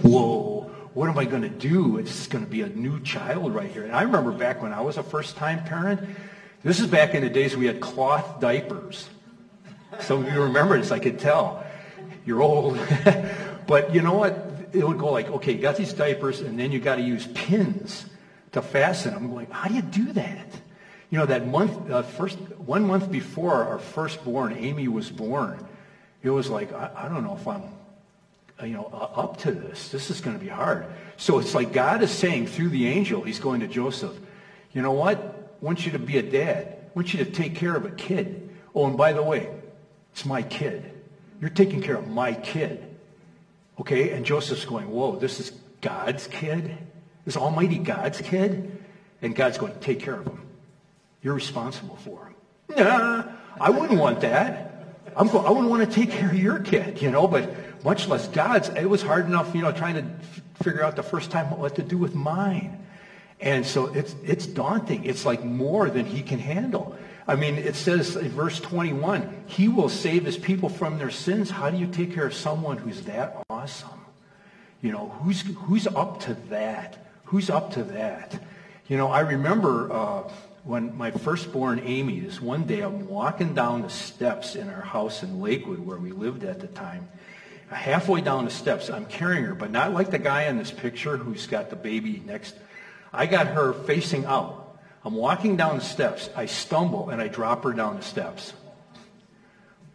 whoa, 0.03 0.71
what 0.95 1.09
am 1.09 1.19
I 1.19 1.27
going 1.27 1.43
to 1.43 1.49
do? 1.49 1.99
It's 1.99 2.27
going 2.27 2.45
to 2.45 2.50
be 2.50 2.62
a 2.62 2.69
new 2.69 3.00
child 3.03 3.55
right 3.55 3.71
here. 3.71 3.85
And 3.85 3.95
I 3.95 4.03
remember 4.03 4.33
back 4.33 4.62
when 4.62 4.73
I 4.73 4.81
was 4.81 4.97
a 4.97 5.03
first-time 5.03 5.65
parent, 5.65 6.00
this 6.65 6.81
is 6.81 6.87
back 6.87 7.15
in 7.15 7.23
the 7.23 7.29
days 7.29 7.57
we 7.57 7.67
had 7.67 7.81
cloth 7.81 8.41
diapers. 8.41 9.09
Some 10.00 10.25
of 10.25 10.33
you 10.33 10.43
remember 10.43 10.79
this, 10.79 10.91
I 10.91 10.99
could 10.99 11.19
tell. 11.19 11.65
You're 12.25 12.43
old. 12.43 12.79
but 13.69 13.95
you 13.95 14.01
know 14.01 14.15
what? 14.15 14.47
It 14.73 14.83
would 14.83 14.99
go 14.99 15.13
like, 15.13 15.29
okay, 15.29 15.53
you 15.53 15.59
got 15.59 15.77
these 15.77 15.93
diapers, 15.93 16.41
and 16.41 16.59
then 16.59 16.73
you 16.73 16.81
got 16.81 16.97
to 16.97 17.03
use 17.03 17.27
pins 17.29 18.07
to 18.53 18.63
fasten 18.63 19.13
them. 19.13 19.25
I'm 19.25 19.31
going, 19.31 19.47
how 19.51 19.69
do 19.69 19.75
you 19.75 19.83
do 19.83 20.13
that? 20.15 20.47
You 21.11 21.19
know, 21.19 21.27
that 21.27 21.47
month, 21.47 21.91
uh, 21.91 22.03
first, 22.03 22.39
one 22.57 22.87
month 22.87 23.13
before 23.13 23.53
our 23.65 23.79
firstborn, 23.79 24.55
Amy, 24.55 24.89
was 24.89 25.11
born, 25.11 25.65
it 26.23 26.31
was 26.31 26.49
like, 26.49 26.73
I, 26.73 26.91
I 26.97 27.09
don't 27.09 27.25
know 27.25 27.37
if 27.37 27.47
I'm, 27.47 27.63
uh, 28.61 28.65
you 28.65 28.73
know, 28.73 28.87
up 28.87 29.37
to 29.39 29.53
this. 29.53 29.91
This 29.91 30.11
is 30.11 30.23
going 30.23 30.39
to 30.39 30.43
be 30.43 30.51
hard. 30.51 30.87
So 31.19 31.39
it's 31.39 31.55
like 31.55 31.73
God 31.73 32.03
is 32.03 32.11
saying 32.11 32.47
through 32.47 32.71
the 32.71 32.89
angel, 32.89 33.23
he's 33.23 33.39
going 33.39 33.61
to 33.61 33.69
Joseph, 33.69 34.17
you 34.73 34.81
know 34.81 34.93
what? 34.93 35.19
I 35.19 35.65
want 35.65 35.85
you 35.85 35.93
to 35.93 35.99
be 35.99 36.17
a 36.17 36.23
dad. 36.23 36.79
I 36.87 36.91
want 36.95 37.13
you 37.13 37.23
to 37.23 37.31
take 37.31 37.55
care 37.55 37.77
of 37.77 37.85
a 37.85 37.91
kid. 37.91 38.49
Oh, 38.75 38.87
and 38.87 38.97
by 38.97 39.13
the 39.13 39.23
way, 39.23 39.51
it's 40.13 40.25
my 40.25 40.43
kid. 40.43 40.91
You're 41.41 41.51
taking 41.51 41.83
care 41.83 41.97
of 41.97 42.09
my 42.09 42.33
kid. 42.33 42.88
Okay? 43.80 44.11
And 44.11 44.25
Joseph's 44.25 44.64
going, 44.64 44.90
whoa, 44.90 45.16
this 45.16 45.40
is 45.40 45.52
God's 45.80 46.26
kid? 46.26 46.76
This 47.25 47.37
Almighty 47.37 47.78
God's 47.78 48.20
kid? 48.20 48.85
And 49.23 49.35
God's 49.35 49.58
going, 49.58 49.78
take 49.80 50.00
care 50.00 50.14
of 50.14 50.26
him. 50.26 50.40
You're 51.23 51.35
responsible 51.35 51.97
for 51.97 52.26
him. 52.26 52.35
Nah, 52.76 53.25
I 53.61 53.70
wouldn't 53.70 53.99
want 53.99 54.20
that. 54.20 54.68
I'm 55.16 55.28
go- 55.28 55.40
I 55.40 55.50
wouldn't 55.50 55.68
want 55.68 55.88
to 55.88 55.94
take 55.94 56.11
care 56.11 56.28
of 56.28 56.38
your 56.38 56.61
kid, 56.61 57.02
you 57.02 57.11
know, 57.11 57.26
but 57.26 57.85
much 57.85 58.06
less 58.08 58.28
God's. 58.28 58.68
It 58.68 58.85
was 58.85 59.02
hard 59.02 59.26
enough, 59.26 59.54
you 59.54 59.62
know, 59.62 59.73
trying 59.73 59.94
to 59.94 60.04
figure 60.62 60.85
out 60.85 60.97
the 60.97 61.02
first 61.02 61.30
time 61.30 61.47
what 61.58 61.76
to 61.76 61.82
do 61.82 61.99
with 61.99 62.14
mine. 62.14 62.85
And 63.40 63.66
so 63.66 63.87
it's, 63.87 64.14
it's 64.25 64.47
daunting. 64.47 65.04
It's 65.04 65.25
like 65.25 65.44
more 65.44 65.90
than 65.90 66.04
he 66.04 66.23
can 66.23 66.38
handle. 66.38 66.97
I 67.28 67.37
mean, 67.37 67.56
it 67.56 67.76
says 67.76 68.16
in 68.16 68.30
verse 68.30 68.58
21, 68.58 69.44
he 69.47 69.68
will 69.68 69.90
save 69.90 70.25
his 70.25 70.38
people 70.38 70.70
from 70.70 70.97
their 70.97 71.11
sins. 71.11 71.50
How 71.50 71.68
do 71.68 71.76
you 71.76 71.87
take 71.87 72.14
care 72.14 72.26
of 72.26 72.32
someone 72.32 72.78
who's 72.78 73.02
that 73.02 73.37
awesome? 73.50 74.00
You 74.80 74.92
know, 74.92 75.11
who's, 75.20 75.42
who's 75.42 75.87
up 75.87 76.20
to 76.20 76.35
that? 76.49 77.06
Who's 77.25 77.50
up 77.50 77.75
to 77.75 77.85
that? 77.85 78.42
You 78.88 78.97
know, 78.97 79.08
I 79.08 79.20
remember 79.20 79.92
uh, 79.92 80.23
when 80.64 80.97
my 80.97 81.11
firstborn 81.11 81.82
Amy, 81.85 82.20
this 82.20 82.40
one 82.40 82.64
day 82.64 82.80
I'm 82.80 83.06
walking 83.06 83.54
down 83.54 83.82
the 83.82 83.90
steps 83.90 84.56
in 84.56 84.70
our 84.70 84.80
house 84.80 85.23
in 85.23 85.42
Lakewood 85.42 85.80
where 85.80 85.99
we 85.99 86.12
lived 86.12 86.44
at 86.44 86.61
the 86.61 86.66
time. 86.68 87.08
Halfway 87.68 88.23
down 88.23 88.47
the 88.47 88.50
steps, 88.50 88.88
I'm 88.88 89.04
carrying 89.04 89.44
her, 89.44 89.54
but 89.54 89.70
not 89.70 89.92
like 89.92 90.11
the 90.11 90.18
guy 90.18 90.44
in 90.44 90.56
this 90.56 90.70
picture 90.70 91.18
who's 91.18 91.47
got 91.47 91.68
the 91.68 91.76
baby 91.76 92.23
next. 92.25 92.54
I 93.12 93.26
got 93.26 93.49
her 93.49 93.75
facing 93.75 94.25
out. 94.25 94.58
I'm 95.05 95.14
walking 95.14 95.57
down 95.57 95.78
the 95.78 95.85
steps. 95.85 96.28
I 96.37 96.47
stumble 96.47 97.11
and 97.11 97.21
I 97.21 97.28
drop 97.28 97.64
her 97.64 97.73
down 97.73 97.97
the 97.97 98.02
steps. 98.02 98.52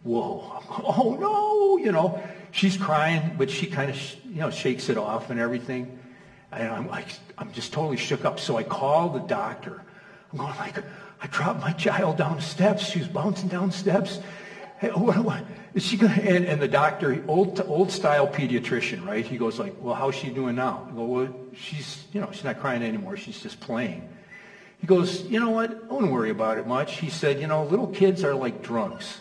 Whoa. 0.03 0.60
Oh 0.86 1.17
no, 1.19 1.77
you 1.77 1.91
know. 1.91 2.22
She's 2.51 2.77
crying, 2.77 3.36
but 3.38 3.50
she 3.50 3.65
kind 3.65 3.89
of, 3.89 3.98
you 4.25 4.41
know, 4.41 4.51
shakes 4.51 4.89
it 4.89 4.98
off 4.98 5.31
and 5.31 5.39
everything. 5.39 6.00
And 6.51 6.69
I'm 6.69 6.88
like, 6.88 7.07
I'm 7.36 7.51
just 7.51 7.74
totally 7.74 7.98
shook 7.98 8.25
up. 8.25 8.39
So 8.39 8.57
I 8.57 8.63
call 8.63 9.10
the 9.10 9.19
doctor. 9.19 9.81
I'm 10.31 10.38
going 10.38 10.55
like, 10.57 10.77
I 11.19 11.27
dropped 11.27 11.62
my 11.62 11.72
child 11.72 12.17
down 12.17 12.36
the 12.36 12.41
steps. 12.43 12.86
She 12.86 13.00
was 13.00 13.07
bouncing 13.07 13.50
down 13.50 13.72
steps. 13.72 14.19
Hey, 14.79 14.89
what, 14.89 15.17
what, 15.17 15.43
is 15.74 15.83
she 15.83 15.98
gonna? 15.98 16.13
And, 16.13 16.45
and 16.45 16.62
the 16.62 16.67
doctor, 16.67 17.24
old 17.27 17.60
old 17.62 17.91
style 17.91 18.27
pediatrician, 18.27 19.05
right? 19.05 19.25
He 19.25 19.38
goes 19.38 19.57
like, 19.57 19.74
well, 19.79 19.95
how's 19.95 20.13
she 20.13 20.29
doing 20.29 20.55
now? 20.55 20.88
I 20.89 20.95
go, 20.95 21.05
well, 21.05 21.36
she's, 21.55 22.05
you 22.13 22.22
know, 22.22 22.29
she's 22.31 22.43
not 22.43 22.60
crying 22.60 22.83
anymore. 22.83 23.17
She's 23.17 23.41
just 23.41 23.60
playing. 23.60 24.07
He 24.83 24.87
goes, 24.87 25.23
you 25.23 25.39
know 25.39 25.51
what? 25.51 25.87
Don't 25.87 26.11
worry 26.11 26.29
about 26.29 26.57
it 26.57 26.67
much. 26.67 26.99
He 26.99 27.09
said, 27.09 27.39
you 27.39 27.47
know, 27.47 27.63
little 27.63 27.87
kids 27.87 28.21
are 28.25 28.35
like 28.35 28.61
drunks. 28.61 29.17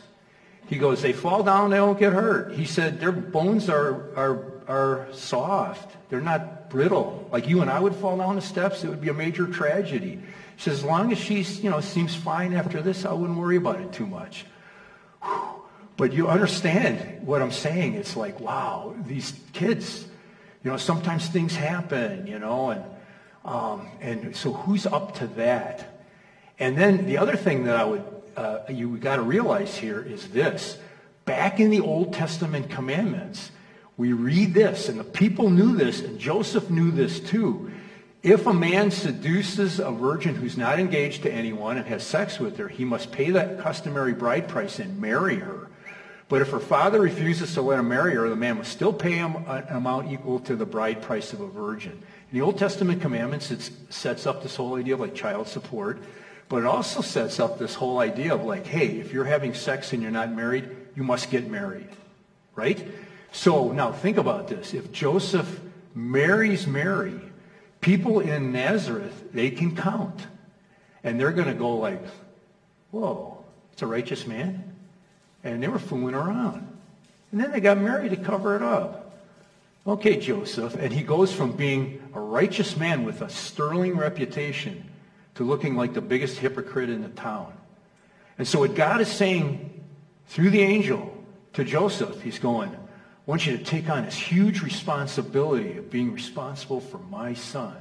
He 0.67 0.77
goes, 0.77 1.03
they 1.03 1.13
fall 1.13 1.45
down, 1.45 1.71
they 1.71 1.77
don't 1.77 2.01
get 2.01 2.13
hurt. 2.13 2.55
He 2.55 2.65
said, 2.65 2.99
their 2.99 3.13
bones 3.13 3.69
are, 3.69 4.13
are, 4.17 4.53
are 4.67 5.07
soft. 5.13 5.97
They're 6.09 6.21
not 6.21 6.69
brittle. 6.69 7.29
Like 7.31 7.47
you 7.47 7.61
and 7.61 7.71
I 7.71 7.79
would 7.79 7.95
fall 7.95 8.17
down 8.17 8.35
the 8.35 8.43
steps, 8.43 8.83
it 8.83 8.89
would 8.89 9.01
be 9.01 9.11
a 9.11 9.15
major 9.15 9.47
tragedy. 9.47 10.19
He 10.57 10.61
says, 10.61 10.79
as 10.79 10.85
long 10.85 11.13
as 11.13 11.19
she's, 11.19 11.63
you 11.63 11.71
know, 11.71 11.81
seems 11.81 12.13
fine 12.13 12.55
after 12.55 12.83
this, 12.83 13.05
I 13.05 13.13
wouldn't 13.13 13.39
worry 13.39 13.57
about 13.57 13.81
it 13.81 13.93
too 13.93 14.09
much. 14.09 14.47
Whew. 15.23 15.63
But 15.97 16.13
you 16.13 16.27
understand 16.27 17.25
what 17.25 17.41
I'm 17.41 17.53
saying. 17.53 17.95
It's 17.95 18.17
like, 18.17 18.41
wow, 18.41 18.97
these 19.07 19.33
kids, 19.53 20.09
you 20.65 20.73
know, 20.73 20.77
sometimes 20.77 21.29
things 21.29 21.55
happen, 21.55 22.27
you 22.27 22.41
know, 22.41 22.71
and, 22.71 22.85
um, 23.45 23.89
and 24.01 24.35
so 24.37 24.53
who's 24.53 24.87
up 24.87 25.17
to 25.17 25.27
that? 25.29 26.05
And 26.59 26.77
then 26.77 27.07
the 27.07 27.19
other 27.19 27.37
thing 27.37 27.65
that 27.65 27.77
I 27.77 27.85
would 27.85 28.05
uh, 28.37 28.61
you 28.69 28.97
got 28.97 29.17
to 29.17 29.23
realize 29.23 29.77
here 29.77 30.01
is 30.01 30.29
this. 30.29 30.79
Back 31.25 31.61
in 31.61 31.71
the 31.71 31.81
Old 31.81 32.13
Testament 32.13 32.71
commandments, 32.71 33.51
we 33.97 34.13
read 34.13 34.55
this, 34.55 34.89
and 34.89 34.99
the 34.99 35.05
people 35.05 35.51
knew 35.51 35.77
this, 35.77 36.01
and 36.01 36.19
Joseph 36.19 36.71
knew 36.71 36.91
this 36.91 37.21
too. 37.21 37.71
If 38.23 38.47
a 38.47 38.53
man 38.53 38.91
seduces 38.91 39.81
a 39.81 39.91
virgin 39.91 40.35
who's 40.35 40.57
not 40.57 40.79
engaged 40.79 41.23
to 41.23 41.33
anyone 41.33 41.77
and 41.77 41.87
has 41.87 42.05
sex 42.05 42.39
with 42.39 42.57
her, 42.57 42.69
he 42.69 42.85
must 42.85 43.13
pay 43.13 43.31
that 43.33 43.61
customary 43.61 44.13
bride 44.13 44.49
price 44.49 44.79
and 44.79 45.01
marry 45.01 45.37
her. 45.37 45.62
But 46.33 46.41
if 46.41 46.49
her 46.49 46.61
father 46.61 46.99
refuses 46.99 47.53
to 47.53 47.61
let 47.61 47.79
him 47.79 47.89
marry 47.91 48.15
her, 48.15 48.27
the 48.31 48.37
man 48.37 48.57
must 48.57 48.73
still 48.73 48.95
pay 48.95 49.13
him 49.13 49.37
an 49.47 49.65
amount 49.69 50.11
equal 50.11 50.41
to 50.41 50.57
the 50.57 50.65
bride 50.65 51.03
price 51.03 51.35
of 51.35 51.43
a 51.43 51.47
virgin. 51.47 51.93
In 51.93 52.39
the 52.39 52.41
Old 52.41 52.57
Testament 52.57 53.03
commandments, 53.03 53.51
it 53.51 53.71
sets 53.91 54.27
up 54.27 54.43
this 54.43 54.57
whole 54.57 54.77
idea 54.77 54.95
of 54.95 55.01
like 55.01 55.15
child 55.15 55.47
support. 55.47 55.99
But 56.49 56.63
it 56.63 56.65
also 56.65 57.03
sets 57.03 57.39
up 57.39 57.59
this 57.59 57.75
whole 57.75 57.99
idea 57.99 58.35
of 58.35 58.45
like, 58.45 58.67
hey, 58.67 58.99
if 58.99 59.13
you're 59.13 59.27
having 59.27 59.53
sex 59.53 59.93
and 59.93 60.01
you're 60.01 60.11
not 60.11 60.33
married, 60.33 60.75
you 60.97 61.03
must 61.03 61.31
get 61.31 61.51
married. 61.51 61.91
Right? 62.55 62.83
So 63.33 63.71
now 63.73 63.93
think 63.93 64.17
about 64.17 64.49
this. 64.49 64.73
If 64.73 64.91
Joseph 64.91 65.61
marries 65.95 66.67
Mary, 66.67 67.21
people 67.83 68.21
in 68.21 68.53
Nazareth, 68.53 69.35
they 69.35 69.51
can 69.51 69.77
count. 69.77 70.27
And 71.05 71.21
they're 71.21 71.33
going 71.33 71.49
to 71.49 71.53
go 71.53 71.77
like, 71.77 72.01
whoa, 72.91 73.45
it's 73.75 73.83
a 73.83 73.87
righteous 73.87 74.27
man? 74.27 74.72
And 75.45 75.63
they 75.63 75.69
were 75.69 75.79
fooling 75.79 76.15
around. 76.15 76.69
And 77.31 77.41
then 77.41 77.51
they 77.51 77.61
got 77.61 77.79
married 77.79 78.11
to 78.11 78.17
cover 78.17 78.55
it 78.57 78.63
up. 78.63 79.03
Okay, 79.87 80.19
Joseph. 80.19 80.75
And 80.77 80.93
he 80.93 81.03
goes 81.03 81.33
from 81.33 81.53
being 81.53 82.03
a 82.15 82.21
righteous 82.21 82.77
man 82.77 83.05
with 83.05 83.23
a 83.23 83.29
sterling 83.29 83.97
reputation 83.97 84.89
to 85.35 85.45
looking 85.45 85.77
like 85.77 85.95
the 85.95 86.01
biggest 86.01 86.39
hypocrite 86.39 86.91
in 86.91 87.03
the 87.03 87.09
town. 87.09 87.53
And 88.39 88.47
so 88.47 88.61
what 88.61 88.75
God 88.75 89.01
is 89.01 89.09
saying 89.09 89.85
through 90.27 90.51
the 90.51 90.61
angel 90.61 91.17
to 91.55 91.65
Joseph, 91.65 92.23
he's 92.23 92.39
going, 92.39 92.71
I 92.71 93.31
want 93.31 93.47
you 93.47 93.57
to 93.57 93.65
take 93.65 93.89
on 93.89 94.05
this 94.05 94.17
huge 94.17 94.63
responsibility 94.63 95.79
of 95.79 95.91
being 95.91 96.13
responsible 96.13 96.81
for 96.81 96.99
my 96.99 97.35
son. 97.35 97.77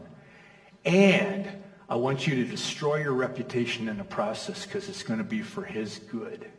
And 0.85 1.47
I 1.89 1.95
want 1.95 2.25
you 2.25 2.35
to 2.35 2.49
destroy 2.49 2.97
your 2.97 3.13
reputation 3.13 3.89
in 3.89 3.97
the 3.97 4.03
process 4.03 4.65
because 4.65 4.87
it's 4.87 5.03
going 5.03 5.19
to 5.19 5.23
be 5.25 5.41
for 5.41 5.63
his 5.63 5.99
good. 5.99 6.49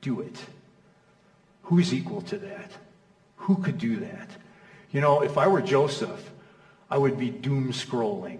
Do 0.00 0.20
it. 0.20 0.36
Who's 1.62 1.92
equal 1.92 2.22
to 2.22 2.38
that? 2.38 2.70
Who 3.36 3.56
could 3.56 3.78
do 3.78 3.96
that? 3.96 4.30
You 4.90 5.00
know, 5.00 5.22
if 5.22 5.36
I 5.36 5.48
were 5.48 5.60
Joseph, 5.60 6.30
I 6.90 6.96
would 6.96 7.18
be 7.18 7.30
doom 7.30 7.72
scrolling. 7.72 8.38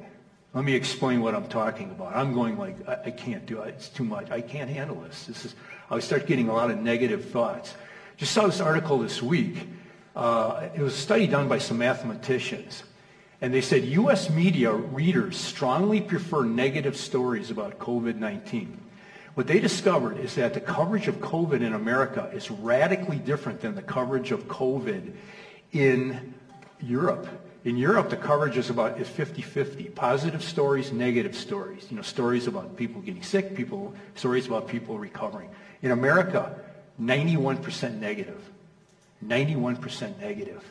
Let 0.55 0.65
me 0.65 0.75
explain 0.75 1.21
what 1.21 1.35
I'm 1.35 1.47
talking 1.47 1.91
about. 1.91 2.17
I'm 2.17 2.33
going 2.33 2.57
like, 2.57 2.89
I, 2.89 2.99
I, 3.07 3.11
can't 3.11 3.45
do 3.45 3.61
it. 3.63 3.75
It's 3.77 3.91
too 3.91 4.05
much. 4.05 4.31
I 4.31 4.41
can't 4.41 4.71
handle 4.71 5.01
this. 5.03 5.27
This 5.27 5.45
is, 5.45 5.55
I 5.91 5.99
start 6.01 6.27
getting 6.27 6.49
a 6.49 6.55
lot 6.55 6.71
of 6.71 6.79
negative 6.79 7.27
thoughts. 7.27 7.75
Just 8.17 8.33
saw 8.33 8.47
this 8.47 8.61
article 8.61 8.99
this 8.99 9.23
week. 9.23 9.69
Uh, 10.17 10.69
it 10.75 10.81
was 10.81 10.95
a 10.95 10.99
study 10.99 11.27
done 11.27 11.49
by 11.49 11.59
some 11.59 11.79
mathematicians. 11.79 12.83
And 13.41 13.53
they 13.53 13.61
said 13.61 13.85
U.S. 13.85 14.31
media 14.31 14.73
readers 14.73 15.37
strongly 15.37 16.01
prefer 16.01 16.45
negative 16.45 16.97
stories 16.97 17.51
about 17.51 17.79
COVID-19. 17.79 18.69
What 19.39 19.47
they 19.47 19.61
discovered 19.61 20.19
is 20.19 20.35
that 20.35 20.55
the 20.55 20.61
coverage 20.61 21.07
of 21.07 21.21
COVID 21.21 21.61
in 21.61 21.73
America 21.73 22.29
is 22.35 22.51
radically 22.51 23.19
different 23.19 23.61
than 23.61 23.77
the 23.77 23.83
coverage 23.83 24.33
of 24.33 24.49
COVID 24.49 25.13
in 25.71 26.35
Europe. 26.81 27.29
In 27.63 27.77
Europe, 27.77 28.11
the 28.11 28.17
coverage 28.17 28.57
is 28.57 28.69
about 28.69 28.99
is 28.99 29.07
50-50. 29.07 29.95
Positive 29.95 30.43
stories, 30.43 30.91
negative 30.91 31.37
stories. 31.37 31.87
You 31.89 31.95
know, 31.99 32.03
stories 32.03 32.49
about 32.49 32.77
people 32.77 33.01
getting 33.01 33.23
sick, 33.23 33.55
people 33.55 33.95
stories 34.17 34.49
about 34.49 34.67
people 34.67 34.99
recovering. 34.99 35.51
In 35.83 35.93
America, 35.93 36.59
91% 37.01 38.01
negative. 38.01 38.43
91% 39.25 40.19
negative. 40.19 40.65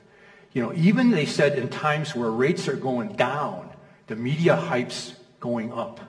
You 0.52 0.64
know, 0.64 0.74
even 0.74 1.12
they 1.12 1.26
said 1.26 1.58
in 1.58 1.70
times 1.70 2.14
where 2.14 2.32
rates 2.32 2.68
are 2.68 2.76
going 2.76 3.14
down, 3.14 3.70
the 4.08 4.18
media 4.18 4.58
hype's 4.58 5.16
going 5.40 5.72
up. 5.72 6.02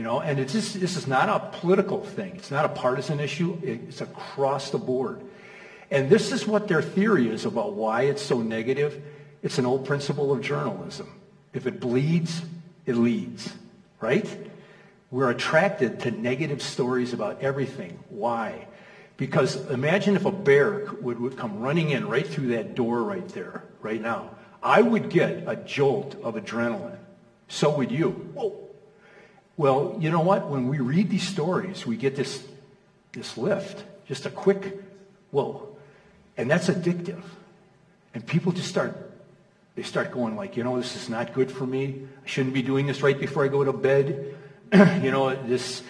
You 0.00 0.04
know, 0.04 0.22
and 0.22 0.40
it's 0.40 0.54
just, 0.54 0.80
this 0.80 0.96
is 0.96 1.06
not 1.06 1.28
a 1.28 1.58
political 1.58 2.02
thing. 2.02 2.34
It's 2.34 2.50
not 2.50 2.64
a 2.64 2.70
partisan 2.70 3.20
issue. 3.20 3.58
It's 3.62 4.00
across 4.00 4.70
the 4.70 4.78
board. 4.78 5.20
And 5.90 6.08
this 6.08 6.32
is 6.32 6.46
what 6.46 6.68
their 6.68 6.80
theory 6.80 7.28
is 7.28 7.44
about 7.44 7.74
why 7.74 8.04
it's 8.04 8.22
so 8.22 8.40
negative. 8.40 9.02
It's 9.42 9.58
an 9.58 9.66
old 9.66 9.84
principle 9.84 10.32
of 10.32 10.40
journalism. 10.40 11.20
If 11.52 11.66
it 11.66 11.80
bleeds, 11.80 12.40
it 12.86 12.94
leads, 12.94 13.52
right? 14.00 14.26
We're 15.10 15.28
attracted 15.28 16.00
to 16.00 16.12
negative 16.12 16.62
stories 16.62 17.12
about 17.12 17.42
everything. 17.42 18.02
Why? 18.08 18.68
Because 19.18 19.56
imagine 19.68 20.16
if 20.16 20.24
a 20.24 20.32
bear 20.32 20.86
would, 21.02 21.20
would 21.20 21.36
come 21.36 21.60
running 21.60 21.90
in 21.90 22.08
right 22.08 22.26
through 22.26 22.54
that 22.56 22.74
door 22.74 23.02
right 23.02 23.28
there, 23.28 23.64
right 23.82 24.00
now. 24.00 24.30
I 24.62 24.80
would 24.80 25.10
get 25.10 25.44
a 25.46 25.56
jolt 25.56 26.16
of 26.22 26.36
adrenaline. 26.36 26.96
So 27.48 27.76
would 27.76 27.90
you. 27.90 28.12
Whoa. 28.32 28.69
Well, 29.60 29.94
you 30.00 30.10
know 30.10 30.22
what? 30.22 30.48
When 30.48 30.68
we 30.68 30.78
read 30.78 31.10
these 31.10 31.28
stories, 31.28 31.84
we 31.84 31.98
get 31.98 32.16
this, 32.16 32.42
this 33.12 33.36
lift, 33.36 33.84
just 34.06 34.24
a 34.24 34.30
quick, 34.30 34.82
whoa. 35.32 35.76
And 36.38 36.50
that's 36.50 36.68
addictive. 36.68 37.20
And 38.14 38.26
people 38.26 38.52
just 38.52 38.68
start, 38.68 38.96
they 39.74 39.82
start 39.82 40.12
going 40.12 40.34
like, 40.34 40.56
you 40.56 40.64
know, 40.64 40.78
this 40.78 40.96
is 40.96 41.10
not 41.10 41.34
good 41.34 41.52
for 41.52 41.66
me. 41.66 42.08
I 42.24 42.26
shouldn't 42.26 42.54
be 42.54 42.62
doing 42.62 42.86
this 42.86 43.02
right 43.02 43.20
before 43.20 43.44
I 43.44 43.48
go 43.48 43.62
to 43.62 43.74
bed. 43.74 44.34
you 44.72 45.10
know, 45.10 45.34
this, 45.46 45.82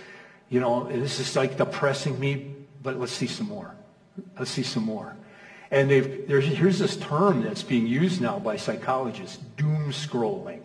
you 0.48 0.58
know, 0.58 0.88
this 0.88 1.20
is 1.20 1.36
like 1.36 1.56
depressing 1.56 2.18
me, 2.18 2.52
but 2.82 2.98
let's 2.98 3.12
see 3.12 3.28
some 3.28 3.46
more. 3.46 3.72
Let's 4.36 4.50
see 4.50 4.64
some 4.64 4.82
more. 4.82 5.14
And 5.70 5.88
there's, 5.88 6.44
here's 6.44 6.80
this 6.80 6.96
term 6.96 7.44
that's 7.44 7.62
being 7.62 7.86
used 7.86 8.20
now 8.20 8.40
by 8.40 8.56
psychologists, 8.56 9.36
doom 9.56 9.92
scrolling 9.92 10.62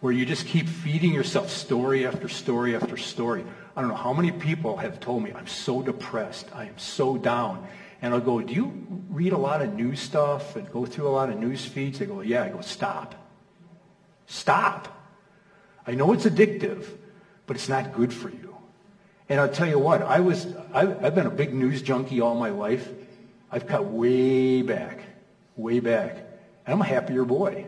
where 0.00 0.12
you 0.12 0.24
just 0.24 0.46
keep 0.46 0.66
feeding 0.66 1.12
yourself 1.12 1.50
story 1.50 2.06
after 2.06 2.28
story 2.28 2.74
after 2.74 2.96
story. 2.96 3.44
I 3.76 3.80
don't 3.80 3.90
know 3.90 3.96
how 3.96 4.12
many 4.12 4.32
people 4.32 4.76
have 4.78 4.98
told 4.98 5.22
me, 5.22 5.32
I'm 5.32 5.46
so 5.46 5.82
depressed. 5.82 6.48
I 6.54 6.64
am 6.64 6.78
so 6.78 7.16
down. 7.16 7.66
And 8.02 8.14
I'll 8.14 8.20
go, 8.20 8.40
do 8.40 8.54
you 8.54 9.04
read 9.10 9.34
a 9.34 9.38
lot 9.38 9.60
of 9.60 9.74
news 9.74 10.00
stuff 10.00 10.56
and 10.56 10.70
go 10.72 10.86
through 10.86 11.06
a 11.06 11.10
lot 11.10 11.28
of 11.28 11.38
news 11.38 11.64
feeds? 11.64 11.98
They 11.98 12.06
go, 12.06 12.22
yeah. 12.22 12.44
I 12.44 12.48
go, 12.48 12.62
stop. 12.62 13.14
Stop. 14.26 14.88
I 15.86 15.92
know 15.92 16.12
it's 16.12 16.24
addictive, 16.24 16.86
but 17.46 17.56
it's 17.56 17.68
not 17.68 17.92
good 17.92 18.12
for 18.12 18.30
you. 18.30 18.56
And 19.28 19.38
I'll 19.38 19.50
tell 19.50 19.68
you 19.68 19.78
what, 19.78 20.02
I 20.02 20.20
was, 20.20 20.46
I've, 20.72 21.04
I've 21.04 21.14
been 21.14 21.26
a 21.26 21.30
big 21.30 21.54
news 21.54 21.82
junkie 21.82 22.20
all 22.20 22.34
my 22.34 22.50
life. 22.50 22.88
I've 23.52 23.66
cut 23.66 23.84
way 23.84 24.62
back, 24.62 25.00
way 25.56 25.80
back. 25.80 26.16
And 26.64 26.74
I'm 26.74 26.80
a 26.80 26.84
happier 26.84 27.24
boy 27.24 27.66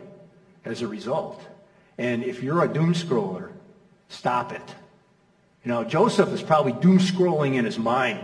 as 0.65 0.81
a 0.81 0.87
result. 0.87 1.41
And 1.97 2.23
if 2.23 2.41
you're 2.41 2.63
a 2.63 2.67
doom 2.67 2.93
scroller, 2.93 3.51
stop 4.09 4.51
it. 4.51 4.75
You 5.63 5.71
know, 5.71 5.83
Joseph 5.83 6.29
is 6.29 6.41
probably 6.41 6.73
doom 6.73 6.99
scrolling 6.99 7.55
in 7.55 7.65
his 7.65 7.79
mind. 7.79 8.19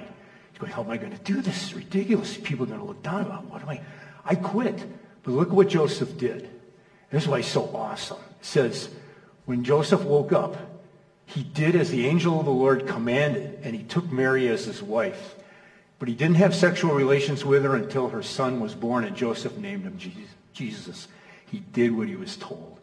He's 0.51 0.59
going, 0.59 0.71
how 0.71 0.83
am 0.83 0.89
I 0.89 0.97
going 0.97 1.15
to 1.15 1.23
do 1.23 1.41
this? 1.41 1.63
It's 1.63 1.73
ridiculous. 1.73 2.37
People 2.37 2.65
are 2.65 2.69
going 2.69 2.79
to 2.79 2.85
look 2.85 3.01
down 3.01 3.31
on 3.31 3.49
What 3.49 3.61
am 3.61 3.69
I? 3.69 3.81
I 4.25 4.35
quit. 4.35 4.83
But 5.23 5.31
look 5.31 5.49
at 5.49 5.53
what 5.53 5.69
Joseph 5.69 6.17
did. 6.17 6.49
This 7.11 7.23
is 7.23 7.29
why 7.29 7.37
he's 7.37 7.47
so 7.47 7.73
awesome. 7.75 8.19
It 8.39 8.45
says, 8.45 8.89
when 9.45 9.63
Joseph 9.63 10.03
woke 10.03 10.31
up, 10.31 10.57
he 11.25 11.43
did 11.43 11.75
as 11.75 11.91
the 11.91 12.07
angel 12.07 12.39
of 12.39 12.45
the 12.45 12.51
Lord 12.51 12.87
commanded, 12.87 13.59
and 13.63 13.75
he 13.75 13.83
took 13.83 14.11
Mary 14.11 14.47
as 14.47 14.65
his 14.65 14.81
wife. 14.81 15.35
But 15.99 16.07
he 16.07 16.15
didn't 16.15 16.37
have 16.37 16.55
sexual 16.55 16.93
relations 16.93 17.45
with 17.45 17.63
her 17.63 17.75
until 17.75 18.09
her 18.09 18.23
son 18.23 18.59
was 18.59 18.73
born, 18.73 19.03
and 19.03 19.15
Joseph 19.15 19.57
named 19.57 19.83
him 19.83 19.97
Jesus. 20.53 21.07
He 21.45 21.59
did 21.59 21.95
what 21.95 22.07
he 22.07 22.15
was 22.15 22.35
told. 22.35 22.78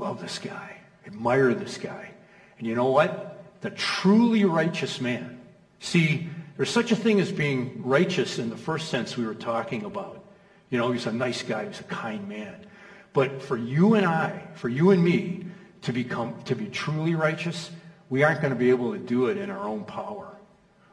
Love 0.00 0.18
this 0.18 0.38
guy. 0.38 0.78
Admire 1.06 1.52
this 1.52 1.76
guy. 1.76 2.10
And 2.58 2.66
you 2.66 2.74
know 2.74 2.86
what? 2.86 3.44
The 3.60 3.68
truly 3.68 4.46
righteous 4.46 4.98
man. 4.98 5.38
See, 5.78 6.26
there's 6.56 6.70
such 6.70 6.90
a 6.90 6.96
thing 6.96 7.20
as 7.20 7.30
being 7.30 7.82
righteous 7.84 8.38
in 8.38 8.48
the 8.48 8.56
first 8.56 8.88
sense 8.88 9.18
we 9.18 9.26
were 9.26 9.34
talking 9.34 9.84
about. 9.84 10.24
You 10.70 10.78
know, 10.78 10.90
he's 10.90 11.04
a 11.04 11.12
nice 11.12 11.42
guy. 11.42 11.66
He's 11.66 11.80
a 11.80 11.84
kind 11.84 12.26
man. 12.26 12.66
But 13.12 13.42
for 13.42 13.58
you 13.58 13.92
and 13.94 14.06
I, 14.06 14.48
for 14.54 14.70
you 14.70 14.90
and 14.90 15.04
me, 15.04 15.44
to 15.82 15.92
become, 15.92 16.42
to 16.44 16.54
be 16.54 16.68
truly 16.68 17.14
righteous, 17.14 17.70
we 18.08 18.22
aren't 18.22 18.40
going 18.40 18.54
to 18.54 18.58
be 18.58 18.70
able 18.70 18.94
to 18.94 18.98
do 18.98 19.26
it 19.26 19.36
in 19.36 19.50
our 19.50 19.68
own 19.68 19.84
power. 19.84 20.34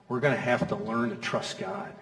We're 0.09 0.19
going 0.19 0.35
to 0.35 0.41
have 0.41 0.67
to 0.67 0.75
learn 0.75 1.11
to 1.11 1.15
trust 1.15 1.59
God. 1.59 1.93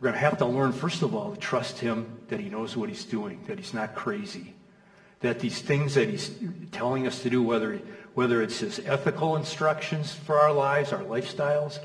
We're 0.00 0.06
going 0.06 0.14
to 0.14 0.20
have 0.20 0.38
to 0.38 0.46
learn, 0.46 0.72
first 0.72 1.02
of 1.02 1.14
all, 1.14 1.32
to 1.32 1.38
trust 1.38 1.78
him 1.78 2.18
that 2.26 2.40
he 2.40 2.48
knows 2.48 2.76
what 2.76 2.88
he's 2.88 3.04
doing, 3.04 3.44
that 3.46 3.58
he's 3.58 3.72
not 3.72 3.94
crazy, 3.94 4.54
that 5.20 5.40
these 5.40 5.60
things 5.60 5.94
that 5.94 6.08
he's 6.08 6.30
telling 6.72 7.06
us 7.06 7.22
to 7.22 7.30
do, 7.30 7.42
whether, 7.42 7.80
whether 8.14 8.42
it's 8.42 8.60
his 8.60 8.80
ethical 8.80 9.36
instructions 9.36 10.14
for 10.14 10.38
our 10.38 10.52
lives, 10.52 10.92
our 10.92 11.02
lifestyles, 11.04 11.78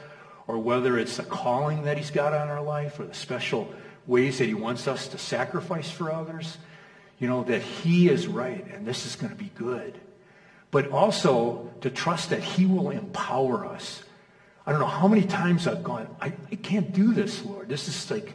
or 0.47 0.57
whether 0.57 0.97
it's 0.97 1.17
the 1.17 1.23
calling 1.23 1.83
that 1.83 1.97
he's 1.97 2.11
got 2.11 2.33
on 2.33 2.49
our 2.49 2.61
life, 2.61 2.99
or 2.99 3.05
the 3.05 3.13
special 3.13 3.73
ways 4.07 4.37
that 4.37 4.45
he 4.45 4.53
wants 4.53 4.87
us 4.87 5.07
to 5.09 5.17
sacrifice 5.17 5.89
for 5.89 6.11
others, 6.11 6.57
you 7.19 7.27
know, 7.27 7.43
that 7.43 7.61
he 7.61 8.09
is 8.09 8.27
right 8.27 8.65
and 8.73 8.85
this 8.85 9.05
is 9.05 9.15
going 9.15 9.31
to 9.31 9.37
be 9.37 9.51
good. 9.55 9.99
But 10.71 10.91
also 10.91 11.71
to 11.81 11.89
trust 11.89 12.29
that 12.29 12.43
he 12.43 12.65
will 12.65 12.89
empower 12.89 13.65
us. 13.65 14.03
I 14.65 14.71
don't 14.71 14.79
know 14.79 14.87
how 14.87 15.07
many 15.07 15.23
times 15.23 15.67
I've 15.67 15.83
gone, 15.83 16.07
I, 16.19 16.33
I 16.51 16.55
can't 16.55 16.91
do 16.91 17.13
this, 17.13 17.43
Lord. 17.45 17.69
This 17.69 17.87
is 17.87 18.11
like, 18.11 18.33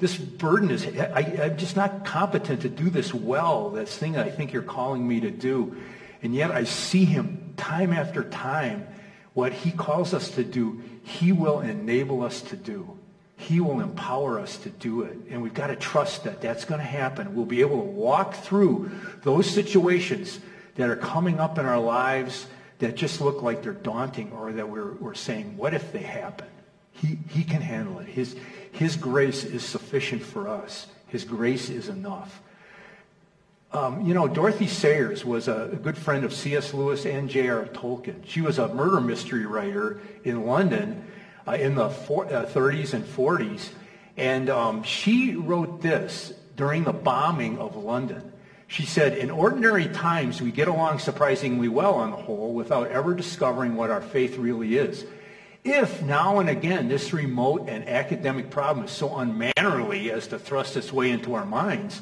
this 0.00 0.16
burden 0.16 0.70
is, 0.70 0.86
I, 0.86 1.20
am 1.20 1.58
just 1.58 1.76
not 1.76 2.04
competent 2.04 2.62
to 2.62 2.68
do 2.68 2.90
this 2.90 3.12
well, 3.12 3.70
this 3.70 3.96
thing 3.96 4.16
I 4.16 4.30
think 4.30 4.52
you're 4.52 4.62
calling 4.62 5.06
me 5.06 5.20
to 5.20 5.30
do. 5.30 5.76
And 6.22 6.34
yet 6.34 6.50
I 6.50 6.64
see 6.64 7.04
him 7.04 7.54
time 7.56 7.92
after 7.92 8.24
time, 8.24 8.86
what 9.34 9.52
he 9.52 9.70
calls 9.70 10.12
us 10.14 10.30
to 10.32 10.44
do, 10.44 10.82
he 11.04 11.32
will 11.32 11.60
enable 11.60 12.22
us 12.22 12.40
to 12.42 12.56
do. 12.56 12.98
He 13.36 13.60
will 13.60 13.80
empower 13.80 14.38
us 14.38 14.56
to 14.58 14.70
do 14.70 15.02
it. 15.02 15.16
And 15.30 15.42
we've 15.42 15.54
got 15.54 15.68
to 15.68 15.76
trust 15.76 16.24
that 16.24 16.40
that's 16.40 16.64
going 16.64 16.80
to 16.80 16.86
happen. 16.86 17.34
We'll 17.34 17.46
be 17.46 17.60
able 17.60 17.78
to 17.78 17.90
walk 17.90 18.34
through 18.34 18.90
those 19.22 19.48
situations 19.48 20.40
that 20.76 20.90
are 20.90 20.96
coming 20.96 21.40
up 21.40 21.58
in 21.58 21.66
our 21.66 21.80
lives 21.80 22.46
that 22.80 22.96
just 22.96 23.20
look 23.20 23.42
like 23.42 23.62
they're 23.62 23.72
daunting 23.72 24.32
or 24.32 24.52
that 24.52 24.68
we're, 24.68 24.92
we're 24.92 25.14
saying, 25.14 25.56
what 25.56 25.74
if 25.74 25.92
they 25.92 26.02
happen? 26.02 26.48
He, 26.92 27.18
he 27.30 27.44
can 27.44 27.62
handle 27.62 27.98
it. 28.00 28.08
His, 28.08 28.36
his 28.72 28.96
grace 28.96 29.44
is 29.44 29.64
sufficient 29.64 30.22
for 30.22 30.48
us. 30.48 30.86
His 31.08 31.24
grace 31.24 31.70
is 31.70 31.88
enough. 31.88 32.40
Um, 33.72 34.04
you 34.04 34.14
know, 34.14 34.26
Dorothy 34.26 34.66
Sayers 34.66 35.24
was 35.24 35.46
a, 35.46 35.78
good 35.80 35.96
friend 35.96 36.24
of 36.24 36.32
C.S. 36.32 36.74
Lewis 36.74 37.06
and 37.06 37.28
J.R. 37.28 37.66
Tolkien. 37.66 38.26
She 38.26 38.40
was 38.40 38.58
a 38.58 38.68
murder 38.74 39.00
mystery 39.00 39.46
writer 39.46 40.00
in 40.24 40.44
London 40.44 41.04
uh, 41.46 41.52
in 41.52 41.76
the 41.76 41.84
uh, 41.84 41.90
30s 42.46 42.94
and 42.94 43.04
40s. 43.04 43.68
And 44.16 44.50
um, 44.50 44.82
she 44.82 45.36
wrote 45.36 45.82
this 45.82 46.32
during 46.56 46.82
the 46.82 46.92
bombing 46.92 47.58
of 47.58 47.76
London. 47.76 48.32
She 48.66 48.86
said, 48.86 49.16
in 49.16 49.30
ordinary 49.30 49.88
times, 49.88 50.40
we 50.40 50.52
get 50.52 50.68
along 50.68 50.98
surprisingly 50.98 51.68
well 51.68 51.94
on 51.94 52.10
the 52.10 52.16
whole 52.16 52.52
without 52.54 52.88
ever 52.88 53.14
discovering 53.14 53.76
what 53.76 53.90
our 53.90 54.00
faith 54.00 54.36
really 54.36 54.76
is. 54.76 55.04
If 55.62 56.02
now 56.02 56.38
and 56.38 56.48
again 56.48 56.88
this 56.88 57.12
remote 57.12 57.68
and 57.68 57.88
academic 57.88 58.50
problem 58.50 58.86
is 58.86 58.92
so 58.92 59.16
unmannerly 59.16 60.10
as 60.10 60.28
to 60.28 60.38
thrust 60.38 60.76
its 60.76 60.92
way 60.92 61.10
into 61.10 61.34
our 61.34 61.44
minds, 61.44 62.00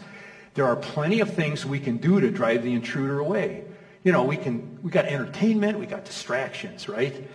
there 0.55 0.66
are 0.66 0.77
plenty 0.77 1.21
of 1.21 1.35
things 1.35 1.66
we 1.66 1.81
can 1.81 1.97
do 1.97 2.21
to 2.21 2.31
drive 2.31 2.62
the 2.62 2.73
intruder 2.73 3.18
away. 3.18 3.64
You 4.05 4.12
know, 4.12 4.25
we 4.25 4.37
can 4.37 4.79
we 4.83 4.90
got 4.90 5.07
entertainment, 5.07 5.79
we 5.79 5.87
got 5.87 6.05
distractions, 6.05 6.88
right? 6.88 7.29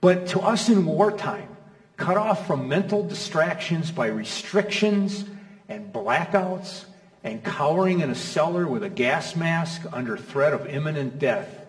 But 0.00 0.28
to 0.28 0.40
us 0.40 0.68
in 0.68 0.86
wartime, 0.86 1.48
cut 1.96 2.16
off 2.16 2.46
from 2.46 2.68
mental 2.68 3.06
distractions 3.06 3.90
by 3.90 4.06
restrictions 4.06 5.24
and 5.68 5.92
blackouts 5.92 6.84
and 7.22 7.44
cowering 7.44 8.00
in 8.00 8.10
a 8.10 8.14
cellar 8.14 8.66
with 8.66 8.82
a 8.82 8.88
gas 8.88 9.36
mask 9.36 9.82
under 9.92 10.16
threat 10.16 10.52
of 10.52 10.66
imminent 10.66 11.18
death, 11.18 11.59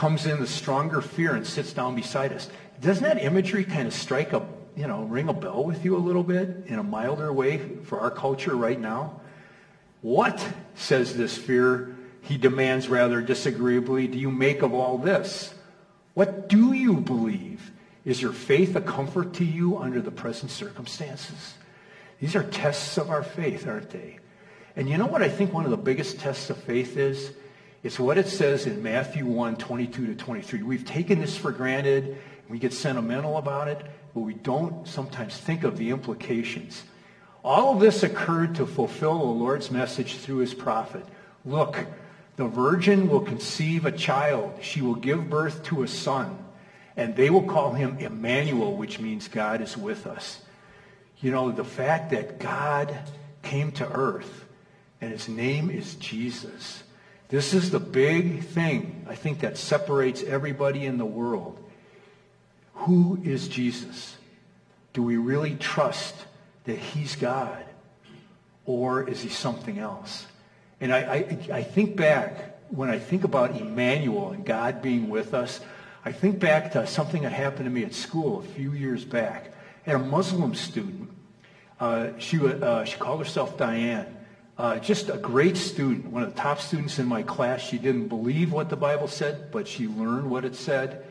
comes 0.00 0.24
in 0.24 0.40
the 0.40 0.46
stronger 0.46 1.02
fear 1.02 1.34
and 1.34 1.46
sits 1.46 1.74
down 1.74 1.94
beside 1.94 2.32
us. 2.32 2.48
Doesn't 2.80 3.04
that 3.04 3.22
imagery 3.22 3.64
kind 3.64 3.86
of 3.86 3.92
strike 3.92 4.32
a, 4.32 4.46
you 4.74 4.86
know, 4.86 5.02
ring 5.02 5.28
a 5.28 5.34
bell 5.34 5.62
with 5.62 5.84
you 5.84 5.94
a 5.94 5.98
little 5.98 6.22
bit 6.22 6.64
in 6.68 6.78
a 6.78 6.82
milder 6.82 7.30
way 7.30 7.58
for 7.84 8.00
our 8.00 8.10
culture 8.10 8.56
right 8.56 8.80
now? 8.80 9.20
What, 10.00 10.42
says 10.74 11.14
this 11.14 11.36
fear, 11.36 11.94
he 12.22 12.38
demands 12.38 12.88
rather 12.88 13.20
disagreeably, 13.20 14.06
do 14.06 14.16
you 14.16 14.30
make 14.30 14.62
of 14.62 14.72
all 14.72 14.96
this? 14.96 15.52
What 16.14 16.48
do 16.48 16.72
you 16.72 16.94
believe? 16.94 17.70
Is 18.06 18.22
your 18.22 18.32
faith 18.32 18.74
a 18.76 18.80
comfort 18.80 19.34
to 19.34 19.44
you 19.44 19.76
under 19.76 20.00
the 20.00 20.10
present 20.10 20.50
circumstances? 20.50 21.56
These 22.22 22.34
are 22.34 22.44
tests 22.44 22.96
of 22.96 23.10
our 23.10 23.22
faith, 23.22 23.68
aren't 23.68 23.90
they? 23.90 24.18
And 24.76 24.88
you 24.88 24.96
know 24.96 25.04
what 25.04 25.20
I 25.20 25.28
think 25.28 25.52
one 25.52 25.66
of 25.66 25.70
the 25.70 25.76
biggest 25.76 26.18
tests 26.20 26.48
of 26.48 26.56
faith 26.56 26.96
is? 26.96 27.34
It's 27.82 27.98
what 27.98 28.18
it 28.18 28.28
says 28.28 28.66
in 28.66 28.82
Matthew 28.82 29.24
1, 29.24 29.56
22 29.56 30.08
to 30.08 30.14
23. 30.14 30.62
We've 30.62 30.84
taken 30.84 31.18
this 31.18 31.36
for 31.36 31.50
granted. 31.50 32.18
We 32.46 32.58
get 32.58 32.74
sentimental 32.74 33.38
about 33.38 33.68
it, 33.68 33.80
but 34.12 34.20
we 34.20 34.34
don't 34.34 34.86
sometimes 34.86 35.38
think 35.38 35.64
of 35.64 35.78
the 35.78 35.88
implications. 35.88 36.84
All 37.42 37.72
of 37.72 37.80
this 37.80 38.02
occurred 38.02 38.56
to 38.56 38.66
fulfill 38.66 39.18
the 39.18 39.24
Lord's 39.24 39.70
message 39.70 40.16
through 40.16 40.38
his 40.38 40.52
prophet. 40.52 41.06
Look, 41.46 41.86
the 42.36 42.46
virgin 42.46 43.08
will 43.08 43.22
conceive 43.22 43.86
a 43.86 43.92
child. 43.92 44.58
She 44.60 44.82
will 44.82 44.94
give 44.94 45.30
birth 45.30 45.62
to 45.64 45.82
a 45.82 45.88
son, 45.88 46.36
and 46.98 47.16
they 47.16 47.30
will 47.30 47.44
call 47.44 47.72
him 47.72 47.96
Emmanuel, 47.98 48.76
which 48.76 49.00
means 49.00 49.26
God 49.26 49.62
is 49.62 49.74
with 49.74 50.06
us. 50.06 50.42
You 51.20 51.30
know, 51.30 51.50
the 51.50 51.64
fact 51.64 52.10
that 52.10 52.38
God 52.38 52.94
came 53.42 53.72
to 53.72 53.90
earth, 53.90 54.44
and 55.00 55.10
his 55.10 55.30
name 55.30 55.70
is 55.70 55.94
Jesus 55.94 56.82
this 57.30 57.54
is 57.54 57.70
the 57.70 57.80
big 57.80 58.42
thing, 58.42 59.06
I 59.08 59.14
think, 59.14 59.40
that 59.40 59.56
separates 59.56 60.22
everybody 60.22 60.84
in 60.84 60.98
the 60.98 61.04
world. 61.04 61.58
Who 62.74 63.20
is 63.22 63.46
Jesus? 63.46 64.16
Do 64.92 65.02
we 65.04 65.16
really 65.16 65.54
trust 65.54 66.14
that 66.64 66.76
he's 66.76 67.14
God? 67.14 67.64
Or 68.66 69.08
is 69.08 69.22
he 69.22 69.28
something 69.28 69.78
else? 69.78 70.26
And 70.80 70.92
I, 70.92 70.98
I, 70.98 71.38
I 71.52 71.62
think 71.62 71.96
back, 71.96 72.58
when 72.70 72.90
I 72.90 72.98
think 72.98 73.24
about 73.24 73.60
Emmanuel 73.60 74.30
and 74.30 74.44
God 74.44 74.82
being 74.82 75.08
with 75.08 75.32
us, 75.32 75.60
I 76.04 76.12
think 76.12 76.40
back 76.40 76.72
to 76.72 76.86
something 76.86 77.22
that 77.22 77.32
happened 77.32 77.66
to 77.66 77.70
me 77.70 77.84
at 77.84 77.94
school 77.94 78.40
a 78.40 78.42
few 78.42 78.72
years 78.72 79.04
back. 79.04 79.52
Had 79.84 79.96
a 79.96 79.98
Muslim 79.98 80.54
student. 80.54 81.10
Uh, 81.78 82.10
she, 82.18 82.38
uh, 82.44 82.84
she 82.84 82.98
called 82.98 83.20
herself 83.20 83.56
Diane. 83.56 84.16
Uh, 84.60 84.78
just 84.78 85.08
a 85.08 85.16
great 85.16 85.56
student, 85.56 86.04
one 86.08 86.22
of 86.22 86.34
the 86.34 86.38
top 86.38 86.60
students 86.60 86.98
in 86.98 87.06
my 87.06 87.22
class. 87.22 87.62
She 87.62 87.78
didn't 87.78 88.08
believe 88.08 88.52
what 88.52 88.68
the 88.68 88.76
Bible 88.76 89.08
said, 89.08 89.50
but 89.50 89.66
she 89.66 89.88
learned 89.88 90.30
what 90.30 90.44
it 90.44 90.54
said. 90.54 91.06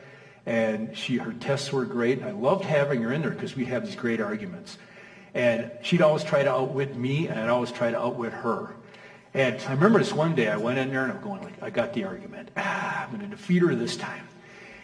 And 0.46 0.96
she, 0.96 1.18
her 1.18 1.34
tests 1.34 1.74
were 1.74 1.84
great. 1.84 2.22
I 2.22 2.30
loved 2.30 2.64
having 2.64 3.02
her 3.02 3.12
in 3.12 3.24
there 3.24 3.32
because 3.32 3.56
we 3.56 3.66
have 3.66 3.88
these 3.88 3.96
great 3.96 4.22
arguments. 4.22 4.78
And 5.34 5.72
she'd 5.82 6.04
always 6.04 6.24
try 6.24 6.44
to 6.44 6.52
outwit 6.52 6.96
me, 6.96 7.28
and 7.28 7.40
I'd 7.40 7.50
always 7.50 7.72
try 7.72 7.90
to 7.90 8.00
outwit 8.00 8.34
her. 8.34 8.76
And 9.34 9.60
I 9.68 9.74
remember 9.74 9.98
this 9.98 10.14
one 10.14 10.36
day, 10.36 10.48
I 10.48 10.58
went 10.58 10.78
in 10.78 10.92
there 10.92 11.02
and 11.02 11.12
I'm 11.12 11.22
going 11.24 11.42
like, 11.42 11.64
I 11.64 11.72
got 11.72 11.96
the 11.96 12.04
argument. 12.04 12.52
Ah, 12.56 13.06
I'm 13.06 13.10
going 13.10 13.28
to 13.28 13.36
defeat 13.36 13.64
her 13.64 13.74
this 13.74 13.98
time. 13.98 14.28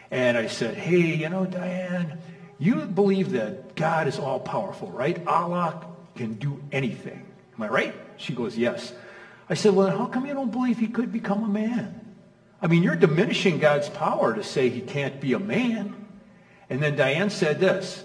And 0.10 0.36
I 0.36 0.48
said, 0.48 0.74
hey, 0.76 1.16
you 1.16 1.30
know, 1.30 1.46
Diane, 1.46 2.18
you 2.58 2.78
believe 2.78 3.30
that 3.34 3.76
God 3.76 4.08
is 4.08 4.18
all 4.18 4.40
powerful, 4.40 4.90
right? 4.90 5.24
Allah 5.28 5.86
can 6.16 6.34
do 6.34 6.60
anything. 6.72 7.28
Am 7.56 7.62
I 7.62 7.68
right? 7.68 7.96
She 8.18 8.34
goes, 8.34 8.58
yes. 8.58 8.94
I 9.50 9.54
said, 9.54 9.74
well, 9.74 9.96
how 9.96 10.06
come 10.06 10.26
you 10.26 10.34
don't 10.34 10.52
believe 10.52 10.80
he 10.80 10.88
could 10.88 11.12
become 11.12 11.44
a 11.44 11.48
man? 11.48 12.02
I 12.62 12.68
mean, 12.68 12.84
you're 12.84 12.96
diminishing 12.96 13.60
God's 13.60 13.90
power 13.90 14.34
to 14.34 14.44
say 14.44 14.70
he 14.70 14.82
can't 14.82 15.20
be 15.22 15.34
a 15.34 15.40
man. 15.40 15.94
And 16.70 16.82
then 16.82 16.96
Diane 16.96 17.30
said 17.30 17.60
this. 17.60 18.04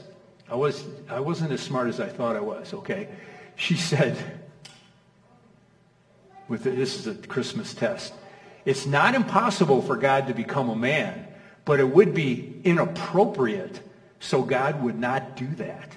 I, 0.50 0.56
was, 0.56 0.84
I 1.08 1.20
wasn't 1.20 1.52
as 1.52 1.60
smart 1.60 1.88
as 1.88 2.00
I 2.00 2.08
thought 2.08 2.36
I 2.36 2.40
was, 2.40 2.74
okay? 2.74 3.08
She 3.54 3.76
said, 3.76 4.16
with 6.48 6.64
the, 6.64 6.70
this 6.70 6.98
is 6.98 7.06
a 7.06 7.14
Christmas 7.14 7.72
test, 7.72 8.12
it's 8.64 8.84
not 8.84 9.14
impossible 9.14 9.80
for 9.80 9.96
God 9.96 10.26
to 10.26 10.34
become 10.34 10.68
a 10.68 10.76
man, 10.76 11.26
but 11.64 11.78
it 11.78 11.88
would 11.88 12.12
be 12.12 12.60
inappropriate, 12.64 13.80
so 14.18 14.42
God 14.42 14.82
would 14.82 14.98
not 14.98 15.36
do 15.36 15.46
that. 15.54 15.92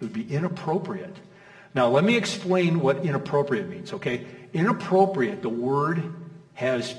It 0.00 0.04
would 0.04 0.12
be 0.12 0.32
inappropriate. 0.32 1.14
Now, 1.78 1.86
let 1.86 2.02
me 2.02 2.16
explain 2.16 2.80
what 2.80 3.04
inappropriate 3.04 3.68
means, 3.68 3.92
okay? 3.92 4.26
Inappropriate, 4.52 5.42
the 5.42 5.48
word 5.48 6.12
has 6.54 6.92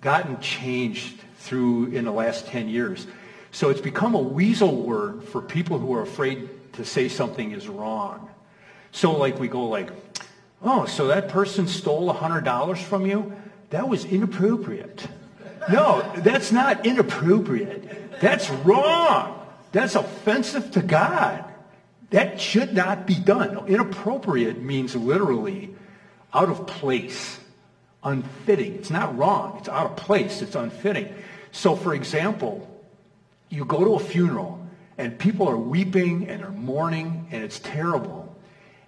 gotten 0.00 0.40
changed 0.40 1.20
through 1.36 1.88
in 1.88 2.06
the 2.06 2.12
last 2.12 2.46
10 2.46 2.70
years. 2.70 3.06
So 3.50 3.68
it's 3.68 3.82
become 3.82 4.14
a 4.14 4.18
weasel 4.18 4.74
word 4.74 5.24
for 5.24 5.42
people 5.42 5.78
who 5.78 5.92
are 5.92 6.00
afraid 6.00 6.48
to 6.72 6.84
say 6.86 7.10
something 7.10 7.50
is 7.50 7.68
wrong. 7.68 8.30
So 8.90 9.12
like 9.12 9.38
we 9.38 9.48
go 9.48 9.68
like, 9.68 9.90
oh, 10.62 10.86
so 10.86 11.08
that 11.08 11.28
person 11.28 11.68
stole 11.68 12.10
$100 12.10 12.78
from 12.78 13.04
you? 13.04 13.36
That 13.68 13.86
was 13.86 14.06
inappropriate. 14.06 15.08
No, 15.70 16.10
that's 16.16 16.50
not 16.50 16.86
inappropriate. 16.86 18.18
That's 18.22 18.48
wrong. 18.48 19.46
That's 19.72 19.94
offensive 19.94 20.70
to 20.70 20.80
God. 20.80 21.51
That 22.12 22.38
should 22.38 22.74
not 22.74 23.06
be 23.06 23.14
done. 23.14 23.66
Inappropriate 23.66 24.62
means 24.62 24.94
literally 24.94 25.74
out 26.32 26.50
of 26.50 26.66
place, 26.66 27.40
unfitting. 28.04 28.74
It's 28.74 28.90
not 28.90 29.16
wrong. 29.16 29.56
It's 29.58 29.68
out 29.68 29.86
of 29.86 29.96
place. 29.96 30.42
It's 30.42 30.54
unfitting. 30.54 31.12
So, 31.52 31.74
for 31.74 31.94
example, 31.94 32.68
you 33.48 33.64
go 33.64 33.82
to 33.84 33.94
a 33.94 33.98
funeral 33.98 34.66
and 34.98 35.18
people 35.18 35.48
are 35.48 35.56
weeping 35.56 36.28
and 36.28 36.44
are 36.44 36.50
mourning 36.50 37.28
and 37.30 37.42
it's 37.42 37.58
terrible. 37.58 38.36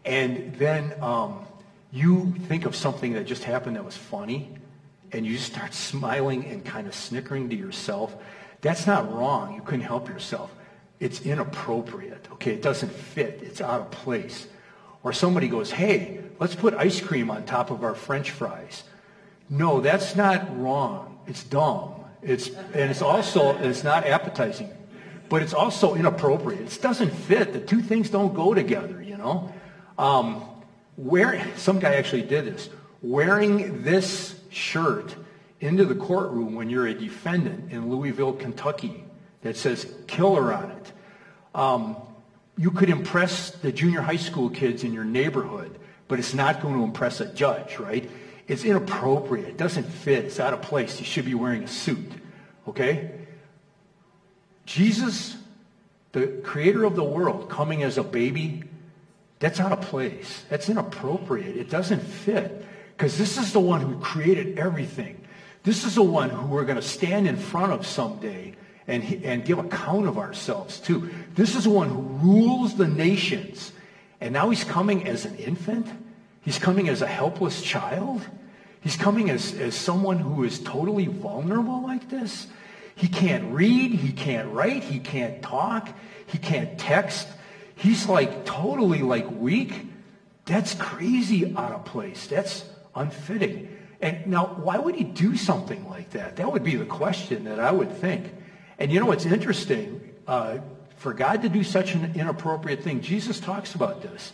And 0.05 0.55
then 0.57 0.95
um, 1.03 1.47
you 1.91 2.35
think 2.49 2.67
of 2.67 2.77
something 2.77 3.15
that 3.15 3.25
just 3.25 3.45
happened 3.45 3.77
that 3.77 3.87
was 3.87 3.97
funny 3.97 4.51
and 5.13 5.25
you 5.25 5.39
start 5.39 5.73
smiling 5.73 6.45
and 6.45 6.63
kind 6.63 6.87
of 6.87 6.95
snickering 6.95 7.49
to 7.49 7.57
yourself. 7.57 8.15
That's 8.61 8.87
not 8.87 9.11
wrong. 9.15 9.55
You 9.55 9.63
couldn't 9.63 9.87
help 9.87 10.11
yourself 10.11 10.55
it's 11.01 11.21
inappropriate. 11.23 12.29
Okay, 12.33 12.53
it 12.53 12.63
doesn't 12.63 12.93
fit. 12.93 13.41
It's 13.43 13.61
out 13.61 13.81
of 13.81 13.91
place. 13.91 14.47
Or 15.03 15.13
somebody 15.13 15.49
goes, 15.49 15.71
hey, 15.71 16.21
let's 16.41 16.55
put 16.55 16.75
ice 16.75 17.01
cream 17.01 17.31
on 17.31 17.45
top 17.45 17.71
of 17.71 17.85
our 17.85 17.95
french 17.95 18.31
fries. 18.31 18.85
No, 19.51 19.81
that's 19.81 20.17
not 20.17 20.59
wrong. 20.59 21.19
It's 21.27 21.45
dumb. 21.45 21.95
It's, 22.23 22.49
and 22.49 22.91
it's 22.91 23.03
also, 23.03 23.57
it's 23.59 23.85
not 23.85 24.07
appetizing. 24.07 24.71
But 25.29 25.43
it's 25.43 25.53
also 25.53 25.95
inappropriate. 25.95 26.61
It 26.61 26.83
doesn't 26.83 27.11
fit. 27.11 27.53
The 27.53 27.61
two 27.61 27.83
things 27.83 28.09
don't 28.09 28.35
go 28.35 28.55
together, 28.55 29.03
you 29.03 29.17
know. 29.17 29.53
Um, 29.99 30.43
where, 30.97 31.47
some 31.57 31.79
guy 31.81 31.95
actually 31.95 32.23
did 32.23 32.47
this. 32.47 32.71
Wearing 33.03 33.83
this 33.83 34.41
shirt 34.49 35.15
into 35.61 35.85
the 35.85 35.95
courtroom 35.95 36.55
when 36.55 36.71
you're 36.71 36.87
a 36.87 36.95
defendant 36.95 37.73
in 37.73 37.91
Louisville, 37.91 38.33
Kentucky 38.33 39.04
that 39.45 39.57
says 39.57 39.87
killer 40.09 40.53
on 40.53 40.73
it. 40.73 40.93
Um, 41.55 41.97
you 42.57 42.71
could 42.71 42.91
impress 42.91 43.51
the 43.51 43.71
junior 43.71 44.01
high 44.01 44.17
school 44.17 44.51
kids 44.51 44.83
in 44.83 44.93
your 44.93 45.05
neighborhood, 45.05 45.79
but 46.09 46.19
it's 46.19 46.35
not 46.35 46.61
going 46.61 46.75
to 46.75 46.83
impress 46.83 47.21
a 47.21 47.33
judge, 47.33 47.79
right? 47.79 48.11
It's 48.49 48.65
inappropriate. 48.65 49.47
It 49.47 49.57
doesn't 49.57 49.85
fit. 49.85 50.25
It's 50.25 50.41
out 50.41 50.53
of 50.53 50.63
place. 50.63 50.99
You 50.99 51.07
should 51.07 51.25
be 51.25 51.35
wearing 51.35 51.63
a 51.63 51.69
suit, 51.69 52.11
okay? 52.67 53.13
Jesus, 54.67 55.37
the 56.13 56.27
creator 56.43 56.85
of 56.85 56.97
the 56.97 57.05
world, 57.05 57.49
coming 57.49 57.83
as 57.83 57.99
a 57.99 58.05
baby, 58.05 58.65
that's 59.41 59.61
out 59.61 59.73
of 59.73 59.83
place. 59.83 60.45
That's 60.49 60.69
inappropriate. 60.69 61.57
It 61.57 61.69
doesn't 61.69 62.01
fit 62.01 62.65
because 62.97 63.19
this 63.19 63.37
is 63.37 63.53
the 63.53 63.61
one 63.61 63.83
who 63.83 63.99
created 63.99 64.59
everything. 64.59 65.21
This 65.65 65.85
is 65.85 65.97
the 65.97 66.03
one 66.03 66.31
who 66.31 66.47
we're 66.47 66.65
going 66.65 66.77
to 66.77 66.83
stand 66.83 67.27
in 67.27 67.37
front 67.37 67.73
of 67.73 67.87
someday 67.87 68.55
and, 68.87 69.03
and 69.25 69.45
give 69.45 69.59
account 69.59 70.07
of 70.07 70.19
ourselves 70.19 70.81
too. 70.81 71.11
This 71.35 71.55
is 71.55 71.67
one 71.67 71.89
who 71.89 72.01
rules 72.01 72.77
the 72.77 72.89
nations. 72.89 73.73
And 74.21 74.33
now 74.33 74.51
he's 74.51 74.65
coming 74.65 75.07
as 75.07 75.25
an 75.25 75.37
infant. 75.37 75.87
He's 76.43 76.59
coming 76.59 76.89
as 76.89 77.03
a 77.03 77.07
helpless 77.07 77.63
child. 77.63 78.23
He's 78.81 78.97
coming 78.97 79.31
as, 79.31 79.55
as 79.55 79.75
someone 79.75 80.19
who 80.19 80.45
is 80.45 80.59
totally 80.59 81.07
vulnerable 81.07 81.83
like 81.83 82.11
this. 82.11 82.47
He 82.95 83.09
can't 83.09 83.53
read. 83.55 83.93
He 83.93 84.13
can't 84.13 84.53
write. 84.53 84.85
He 84.85 84.99
can't 84.99 85.43
talk. 85.43 85.89
He 86.27 86.39
can't 86.39 86.79
text. 86.79 87.27
He's 87.77 88.09
like 88.09 88.45
totally 88.45 89.01
like 89.01 89.31
weak. 89.31 89.87
That's 90.45 90.75
crazy 90.75 91.55
out 91.57 91.73
of 91.73 91.85
place. 91.87 92.27
That's 92.27 92.65
unfitting. 92.95 93.69
And 94.01 94.27
now, 94.27 94.47
why 94.47 94.77
would 94.77 94.95
he 94.95 95.05
do 95.05 95.37
something 95.37 95.89
like 95.89 96.11
that? 96.11 96.37
That 96.37 96.53
would 96.53 96.63
be 96.63 96.77
the 96.77 96.85
question 96.85 97.45
that 97.45 97.59
I 97.59 97.73
would 97.73 97.91
think. 97.91 98.33
And 98.79 98.93
you 98.93 99.01
know 99.01 99.07
what's 99.07 99.27
interesting? 99.27 100.15
Uh, 100.27 100.59
for 100.97 101.13
God 101.13 101.43
to 101.43 101.49
do 101.49 101.63
such 101.63 101.95
an 101.95 102.13
inappropriate 102.15 102.83
thing, 102.83 103.01
Jesus 103.01 103.41
talks 103.41 103.75
about 103.75 104.03
this. 104.03 104.33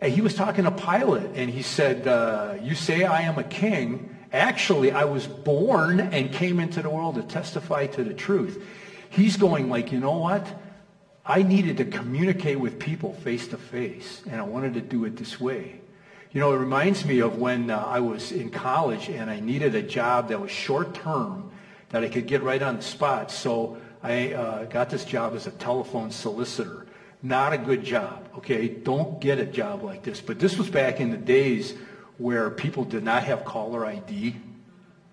And 0.00 0.12
he 0.12 0.20
was 0.20 0.34
talking 0.34 0.64
to 0.64 0.70
Pilate, 0.70 1.30
and 1.34 1.50
he 1.50 1.62
said, 1.62 2.06
uh, 2.06 2.56
you 2.62 2.74
say 2.74 3.04
I 3.04 3.22
am 3.22 3.38
a 3.38 3.44
king. 3.44 4.16
Actually, 4.32 4.92
I 4.92 5.04
was 5.04 5.26
born 5.26 6.00
and 6.00 6.32
came 6.32 6.60
into 6.60 6.82
the 6.82 6.90
world 6.90 7.14
to 7.14 7.22
testify 7.22 7.86
to 7.86 8.04
the 8.04 8.12
truth. 8.12 8.62
He's 9.08 9.36
going 9.36 9.70
like, 9.70 9.92
you 9.92 10.00
know 10.00 10.18
what? 10.18 10.46
I 11.24 11.42
needed 11.42 11.78
to 11.78 11.84
communicate 11.84 12.60
with 12.60 12.78
people 12.78 13.14
face 13.14 13.48
to 13.48 13.56
face, 13.56 14.22
and 14.30 14.40
I 14.40 14.44
wanted 14.44 14.74
to 14.74 14.80
do 14.80 15.04
it 15.06 15.16
this 15.16 15.40
way. 15.40 15.80
You 16.32 16.40
know, 16.40 16.52
it 16.52 16.58
reminds 16.58 17.04
me 17.04 17.20
of 17.20 17.38
when 17.38 17.70
uh, 17.70 17.78
I 17.78 18.00
was 18.00 18.30
in 18.30 18.50
college 18.50 19.08
and 19.08 19.30
I 19.30 19.40
needed 19.40 19.74
a 19.74 19.82
job 19.82 20.28
that 20.28 20.40
was 20.40 20.50
short 20.50 20.94
term 20.94 21.45
that 21.90 22.04
I 22.04 22.08
could 22.08 22.26
get 22.26 22.42
right 22.42 22.62
on 22.62 22.76
the 22.76 22.82
spot. 22.82 23.30
So 23.30 23.78
I 24.02 24.32
uh, 24.32 24.64
got 24.64 24.90
this 24.90 25.04
job 25.04 25.34
as 25.34 25.46
a 25.46 25.52
telephone 25.52 26.10
solicitor. 26.10 26.86
Not 27.22 27.52
a 27.52 27.58
good 27.58 27.84
job, 27.84 28.28
okay? 28.38 28.68
Don't 28.68 29.20
get 29.20 29.38
a 29.38 29.46
job 29.46 29.82
like 29.82 30.02
this. 30.02 30.20
But 30.20 30.38
this 30.38 30.56
was 30.58 30.68
back 30.68 31.00
in 31.00 31.10
the 31.10 31.16
days 31.16 31.74
where 32.18 32.50
people 32.50 32.84
did 32.84 33.02
not 33.02 33.24
have 33.24 33.44
caller 33.44 33.84
ID, 33.84 34.36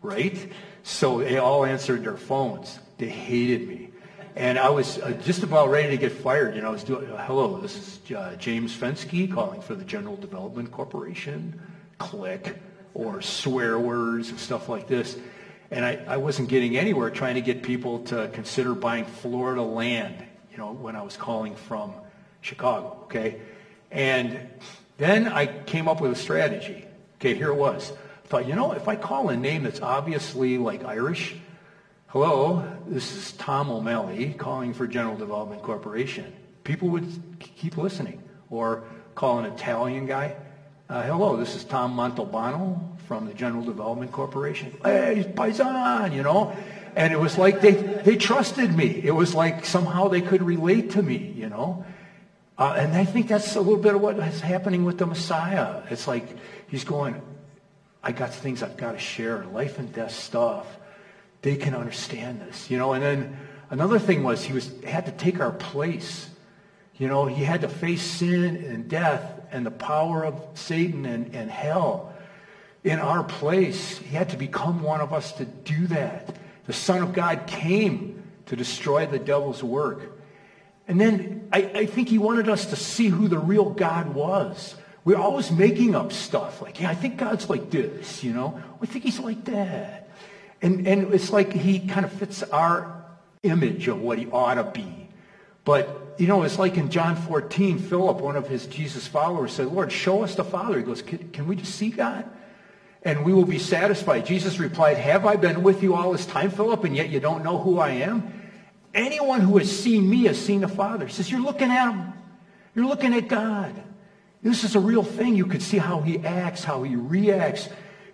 right? 0.02 0.52
So 0.84 1.20
they 1.20 1.38
all 1.38 1.66
answered 1.66 2.04
their 2.04 2.18
phones. 2.18 2.80
They 2.98 3.08
hated 3.08 3.68
me. 3.68 3.90
And 4.36 4.58
I 4.58 4.70
was 4.70 4.98
uh, 4.98 5.12
just 5.24 5.44
about 5.44 5.70
ready 5.70 5.90
to 5.92 5.98
get 5.98 6.12
fired. 6.12 6.56
You 6.56 6.62
know, 6.62 6.70
I 6.70 6.72
was 6.72 6.84
doing, 6.84 7.10
uh, 7.12 7.24
hello, 7.26 7.60
this 7.60 7.76
is 7.78 8.12
uh, 8.12 8.36
James 8.38 8.76
Fensky 8.76 9.32
calling 9.32 9.62
for 9.62 9.76
the 9.76 9.86
General 9.86 10.16
Development 10.16 10.72
Corporation. 10.72 11.60
Click. 12.00 12.58
Or 12.96 13.24
swear 13.24 13.80
words 13.80 14.30
and 14.30 14.40
stuff 14.40 14.70
like 14.70 14.88
this. 14.88 15.18
And 15.72 15.84
I, 15.84 16.04
I 16.08 16.18
wasn't 16.18 16.50
getting 16.50 16.78
anywhere 16.78 17.10
trying 17.10 17.36
to 17.36 17.42
get 17.42 17.64
people 17.64 18.00
to 18.06 18.30
consider 18.34 18.76
buying 18.76 19.06
Florida 19.06 19.62
land, 19.62 20.24
you 20.52 20.58
know, 20.58 20.72
when 20.72 20.96
I 20.96 21.02
was 21.02 21.18
calling 21.18 21.56
from 21.56 21.94
Chicago, 22.42 23.00
okay? 23.04 23.42
And 23.90 24.50
then 24.98 25.28
I 25.28 25.48
came 25.48 25.88
up 25.88 26.02
with 26.02 26.12
a 26.12 26.16
strategy. 26.16 26.86
Okay, 27.16 27.34
here 27.34 27.50
it 27.50 27.56
was. 27.56 27.92
I 27.92 28.28
thought, 28.28 28.48
you 28.48 28.56
know, 28.56 28.74
if 28.74 28.88
I 28.88 28.96
call 28.96 29.30
a 29.30 29.38
name 29.38 29.64
that's 29.64 29.82
obviously 29.82 30.58
like 30.58 30.84
Irish, 30.84 31.36
hello, 32.08 32.68
this 32.88 33.16
is 33.16 33.32
Tom 33.34 33.70
O'Malley 33.70 34.36
calling 34.38 34.74
for 34.74 34.88
General 34.88 35.16
Development 35.16 35.62
Corporation. 35.62 36.32
People 36.64 36.90
would 36.90 37.10
keep 37.40 37.78
listening. 37.78 38.22
Or 38.50 38.84
call 39.16 39.40
an 39.40 39.46
Italian 39.46 40.06
guy, 40.06 40.36
uh, 40.90 41.02
hello, 41.02 41.38
this 41.38 41.56
is 41.56 41.64
Tom 41.64 41.96
Montalbano 41.96 42.93
from 43.08 43.26
the 43.26 43.34
General 43.34 43.64
Development 43.64 44.12
Corporation. 44.12 44.74
Hey, 44.84 45.32
Paisan, 45.36 46.14
you 46.14 46.24
know? 46.24 46.56
And 46.96 47.12
it 47.12 47.20
was 47.20 47.38
like 47.38 47.62
they, 47.62 47.72
they 47.72 48.18
trusted 48.18 48.76
me. 48.76 49.02
It 49.04 49.12
was 49.12 49.34
like 49.34 49.66
somehow 49.66 50.08
they 50.08 50.22
could 50.22 50.44
relate 50.44 50.92
to 50.92 51.02
me, 51.02 51.34
you 51.36 51.50
know? 51.50 51.86
Uh, 52.58 52.76
and 52.78 52.94
I 52.94 53.04
think 53.04 53.28
that's 53.28 53.56
a 53.56 53.62
little 53.62 53.82
bit 53.82 53.96
of 53.96 54.02
what 54.02 54.18
is 54.20 54.42
happening 54.42 54.86
with 54.86 55.00
the 55.00 55.08
Messiah. 55.08 55.82
It's 55.90 56.08
like 56.08 56.28
he's 56.68 56.84
going, 56.84 57.20
I 58.04 58.12
got 58.12 58.34
things 58.34 58.62
I've 58.62 58.78
got 58.78 58.92
to 58.92 59.00
share, 59.00 59.44
life 59.46 59.80
and 59.80 59.92
death 59.92 60.12
stuff. 60.12 60.68
They 61.42 61.56
can 61.56 61.74
understand 61.74 62.42
this, 62.42 62.70
you 62.70 62.78
know? 62.78 62.94
And 62.94 63.04
then 63.04 63.38
another 63.70 63.98
thing 63.98 64.24
was 64.24 64.44
he 64.44 64.54
was 64.54 64.72
had 64.84 65.08
to 65.08 65.12
take 65.12 65.40
our 65.40 65.52
place. 65.52 66.30
You 66.98 67.08
know, 67.08 67.26
he 67.26 67.44
had 67.44 67.62
to 67.62 67.70
face 67.70 68.04
sin 68.04 68.56
and 68.56 68.88
death 68.88 69.42
and 69.52 69.66
the 69.66 69.72
power 69.72 70.24
of 70.24 70.40
Satan 70.54 71.06
and, 71.06 71.36
and 71.36 71.50
hell 71.50 72.13
in 72.84 73.00
our 73.00 73.24
place. 73.24 73.98
He 73.98 74.16
had 74.16 74.30
to 74.30 74.38
become 74.38 74.84
one 74.84 75.02
of 75.02 75.14
us 75.14 75.32
to 75.34 75.46
do 75.46 75.88
that. 75.88 76.36
The 76.66 76.74
Son 76.74 77.02
of 77.02 77.14
God 77.14 77.48
came 77.48 78.24
to 78.48 78.56
destroy 78.56 79.06
the 79.06 79.20
devil's 79.20 79.64
work. 79.64 80.12
And 80.88 81.00
then 81.00 81.48
I, 81.52 81.62
I, 81.64 81.86
think 81.86 82.10
he 82.10 82.18
wanted 82.18 82.50
us 82.50 82.68
to 82.68 82.76
see 82.76 83.08
who 83.08 83.30
the 83.30 83.40
real 83.40 83.70
God 83.70 84.14
was. 84.14 84.76
We're 85.06 85.18
always 85.18 85.50
making 85.50 85.96
up 85.96 86.12
stuff 86.12 86.62
like, 86.62 86.82
yeah, 86.82 86.90
I 86.90 86.96
think 86.96 87.18
God's 87.18 87.50
like 87.50 87.70
this, 87.70 88.24
you 88.24 88.34
know. 88.34 88.62
I 88.82 88.86
think 88.86 89.06
he's 89.06 89.20
like 89.20 89.46
that. 89.46 90.10
And, 90.62 90.88
and 90.88 91.14
it's 91.14 91.30
like 91.30 91.54
he 91.54 91.80
kind 91.80 92.06
of 92.06 92.12
fits 92.12 92.44
our 92.44 93.06
image 93.44 93.88
of 93.88 94.02
what 94.02 94.18
he 94.18 94.28
ought 94.28 94.56
to 94.56 94.64
be. 94.64 95.10
But, 95.66 96.16
you 96.18 96.28
know, 96.28 96.44
it's 96.44 96.60
like 96.60 96.78
in 96.78 96.90
John 96.90 97.16
14, 97.16 97.80
Philip, 97.80 98.18
one 98.18 98.36
of 98.36 98.48
his 98.48 98.68
Jesus 98.68 99.08
followers, 99.08 99.54
said, 99.54 99.68
Lord, 99.68 99.92
show 99.92 100.24
us 100.24 100.36
the 100.36 100.44
Father. 100.44 100.78
He 100.78 100.84
goes, 100.84 101.02
can, 101.02 101.30
can 101.32 101.48
we 101.48 101.56
just 101.56 101.76
see 101.76 101.90
God? 101.90 102.30
And 103.06 103.26
we 103.26 103.34
will 103.34 103.46
be 103.46 103.60
satisfied. 103.60 104.26
Jesus 104.26 104.60
replied, 104.60 104.98
have 104.98 105.26
I 105.26 105.36
been 105.36 105.62
with 105.62 105.84
you 105.84 105.94
all 105.94 106.14
this 106.14 106.26
time, 106.26 106.52
Philip, 106.52 106.86
and 106.86 106.96
yet 106.96 107.10
you 107.10 107.20
don't 107.20 107.44
know 107.44 107.58
who 107.58 107.78
I 107.78 107.90
am? 107.90 108.42
Anyone 108.94 109.42
who 109.42 109.58
has 109.58 109.70
seen 109.70 110.10
me 110.10 110.24
has 110.26 110.40
seen 110.40 110.62
the 110.62 110.68
Father. 110.68 111.06
He 111.06 111.12
says, 111.12 111.30
you're 111.30 111.42
looking 111.42 111.70
at 111.70 111.92
him. 111.92 112.14
You're 112.76 112.86
looking 112.86 113.14
at 113.14 113.28
God. 113.28 113.74
This 114.42 114.64
is 114.64 114.76
a 114.76 114.80
real 114.80 115.04
thing. 115.04 115.36
You 115.36 115.46
could 115.46 115.62
see 115.62 115.78
how 115.78 116.02
he 116.02 116.20
acts, 116.20 116.64
how 116.64 116.84
he 116.84 116.96
reacts, 116.96 117.68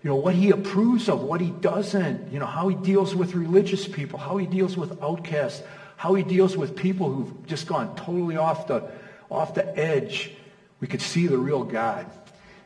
you 0.03 0.09
know, 0.09 0.15
what 0.15 0.33
he 0.35 0.51
approves 0.51 1.09
of, 1.09 1.21
what 1.21 1.41
he 1.41 1.51
doesn't, 1.51 2.31
you 2.31 2.39
know, 2.39 2.45
how 2.45 2.67
he 2.67 2.75
deals 2.75 3.15
with 3.15 3.35
religious 3.35 3.87
people, 3.87 4.17
how 4.17 4.37
he 4.37 4.47
deals 4.47 4.77
with 4.77 5.01
outcasts, 5.03 5.61
how 5.97 6.13
he 6.13 6.23
deals 6.23 6.55
with 6.55 6.75
people 6.75 7.11
who've 7.11 7.45
just 7.45 7.67
gone 7.67 7.95
totally 7.95 8.37
off 8.37 8.67
the, 8.67 8.89
off 9.29 9.53
the 9.53 9.77
edge. 9.77 10.31
We 10.79 10.87
could 10.87 11.01
see 11.01 11.27
the 11.27 11.37
real 11.37 11.63
God. 11.63 12.05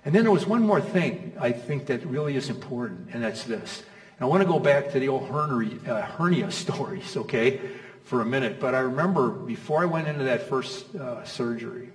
And 0.06 0.14
then 0.14 0.24
there 0.24 0.32
was 0.32 0.46
one 0.46 0.64
more 0.64 0.82
thing 0.82 1.34
I 1.40 1.52
think 1.52 1.86
that 1.88 2.06
really 2.06 2.36
is 2.36 2.50
important, 2.50 3.10
and 3.14 3.24
that's 3.24 3.44
this. 3.44 3.84
And 4.18 4.22
I 4.22 4.26
want 4.26 4.42
to 4.42 4.48
go 4.48 4.60
back 4.60 4.92
to 4.92 5.00
the 5.00 5.08
old 5.08 5.30
hernia, 5.30 5.78
uh, 5.88 6.02
hernia 6.02 6.52
stories, 6.64 7.16
okay, 7.16 7.62
for 8.04 8.22
a 8.22 8.26
minute. 8.26 8.60
But 8.60 8.76
I 8.76 8.80
remember 8.80 9.30
before 9.30 9.82
I 9.82 9.86
went 9.86 10.08
into 10.08 10.26
that 10.26 10.50
first 10.50 10.94
uh, 10.96 11.24
surgery, 11.24 11.90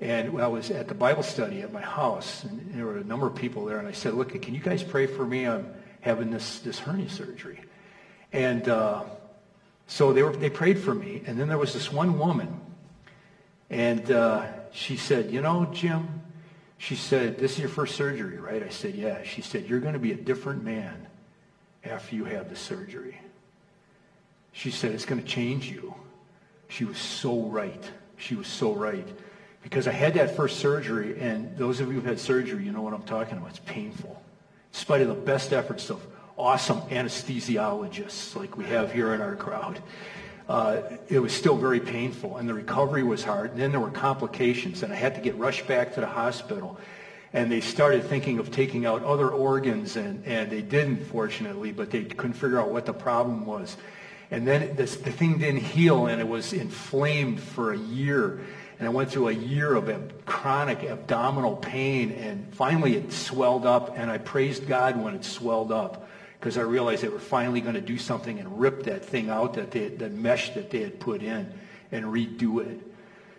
and 0.00 0.38
I 0.40 0.48
was 0.48 0.70
at 0.70 0.88
the 0.88 0.94
Bible 0.94 1.22
study 1.22 1.62
at 1.62 1.72
my 1.72 1.80
house, 1.80 2.44
and 2.44 2.74
there 2.74 2.84
were 2.84 2.98
a 2.98 3.04
number 3.04 3.26
of 3.26 3.34
people 3.34 3.64
there, 3.64 3.78
and 3.78 3.88
I 3.88 3.92
said, 3.92 4.14
look, 4.14 4.40
can 4.40 4.54
you 4.54 4.60
guys 4.60 4.82
pray 4.82 5.06
for 5.06 5.24
me? 5.24 5.46
I'm 5.46 5.66
having 6.02 6.30
this, 6.30 6.58
this 6.58 6.78
hernia 6.78 7.08
surgery. 7.08 7.60
And 8.32 8.68
uh, 8.68 9.04
so 9.86 10.12
they, 10.12 10.22
were, 10.22 10.32
they 10.32 10.50
prayed 10.50 10.78
for 10.78 10.94
me. 10.94 11.22
And 11.26 11.38
then 11.40 11.48
there 11.48 11.56
was 11.56 11.72
this 11.72 11.90
one 11.90 12.18
woman. 12.18 12.60
And 13.70 14.10
uh, 14.10 14.46
she 14.72 14.96
said, 14.96 15.30
you 15.30 15.40
know, 15.40 15.66
Jim, 15.72 16.20
she 16.78 16.96
said, 16.96 17.38
this 17.38 17.52
is 17.52 17.58
your 17.60 17.68
first 17.68 17.94
surgery, 17.94 18.38
right? 18.38 18.62
I 18.62 18.68
said, 18.68 18.94
yeah. 18.94 19.22
She 19.22 19.42
said, 19.42 19.66
you're 19.66 19.80
going 19.80 19.94
to 19.94 20.00
be 20.00 20.12
a 20.12 20.16
different 20.16 20.64
man 20.64 21.06
after 21.84 22.16
you 22.16 22.24
have 22.24 22.50
the 22.50 22.56
surgery. 22.56 23.20
She 24.52 24.70
said, 24.70 24.92
it's 24.92 25.04
going 25.04 25.20
to 25.20 25.26
change 25.26 25.70
you. 25.70 25.94
She 26.68 26.84
was 26.84 26.98
so 26.98 27.42
right. 27.42 27.90
She 28.16 28.34
was 28.34 28.46
so 28.46 28.72
right. 28.72 29.06
Because 29.62 29.88
I 29.88 29.92
had 29.92 30.14
that 30.14 30.36
first 30.36 30.58
surgery, 30.58 31.18
and 31.18 31.56
those 31.56 31.80
of 31.80 31.88
you 31.88 31.94
who've 31.94 32.04
had 32.04 32.20
surgery, 32.20 32.64
you 32.64 32.72
know 32.72 32.82
what 32.82 32.92
I'm 32.92 33.02
talking 33.02 33.38
about. 33.38 33.50
It's 33.50 33.60
painful. 33.60 34.10
In 34.10 34.78
spite 34.78 35.00
of 35.00 35.08
the 35.08 35.14
best 35.14 35.52
efforts 35.52 35.90
of 35.90 36.04
awesome 36.36 36.80
anesthesiologists 36.82 38.36
like 38.36 38.56
we 38.56 38.64
have 38.64 38.92
here 38.92 39.14
in 39.14 39.20
our 39.20 39.36
crowd. 39.36 39.80
Uh, 40.48 40.82
it 41.08 41.18
was 41.18 41.32
still 41.32 41.56
very 41.56 41.80
painful, 41.80 42.36
and 42.36 42.48
the 42.48 42.54
recovery 42.54 43.02
was 43.02 43.24
hard. 43.24 43.52
And 43.52 43.60
then 43.60 43.70
there 43.70 43.80
were 43.80 43.90
complications, 43.90 44.82
and 44.82 44.92
I 44.92 44.96
had 44.96 45.14
to 45.14 45.20
get 45.20 45.36
rushed 45.36 45.66
back 45.66 45.94
to 45.94 46.00
the 46.00 46.06
hospital. 46.06 46.78
And 47.32 47.50
they 47.50 47.60
started 47.60 48.04
thinking 48.04 48.38
of 48.38 48.50
taking 48.50 48.84
out 48.84 49.02
other 49.02 49.30
organs, 49.30 49.96
and, 49.96 50.24
and 50.26 50.50
they 50.50 50.60
didn't, 50.60 51.06
fortunately, 51.06 51.72
but 51.72 51.90
they 51.90 52.04
couldn't 52.04 52.34
figure 52.34 52.60
out 52.60 52.70
what 52.70 52.84
the 52.84 52.92
problem 52.92 53.46
was. 53.46 53.76
And 54.30 54.46
then 54.46 54.76
this, 54.76 54.96
the 54.96 55.10
thing 55.10 55.38
didn't 55.38 55.62
heal, 55.62 56.06
and 56.06 56.20
it 56.20 56.28
was 56.28 56.52
inflamed 56.52 57.40
for 57.40 57.72
a 57.72 57.78
year. 57.78 58.40
And 58.78 58.86
I 58.86 58.90
went 58.90 59.10
through 59.10 59.28
a 59.28 59.32
year 59.32 59.74
of 59.74 59.88
ab- 59.88 60.26
chronic 60.26 60.84
abdominal 60.84 61.56
pain, 61.56 62.12
and 62.12 62.52
finally 62.54 62.96
it 62.96 63.12
swelled 63.12 63.64
up, 63.64 63.96
and 63.96 64.10
I 64.10 64.18
praised 64.18 64.68
God 64.68 65.02
when 65.02 65.14
it 65.14 65.24
swelled 65.24 65.72
up 65.72 66.03
because 66.44 66.58
I 66.58 66.60
realized 66.60 67.02
they 67.02 67.08
were 67.08 67.18
finally 67.18 67.62
going 67.62 67.74
to 67.74 67.80
do 67.80 67.96
something 67.96 68.38
and 68.38 68.60
rip 68.60 68.82
that 68.82 69.02
thing 69.02 69.30
out, 69.30 69.54
that, 69.54 69.70
they, 69.70 69.88
that 69.88 70.12
mesh 70.12 70.50
that 70.50 70.68
they 70.68 70.82
had 70.82 71.00
put 71.00 71.22
in, 71.22 71.50
and 71.90 72.04
redo 72.04 72.60
it. 72.60 72.82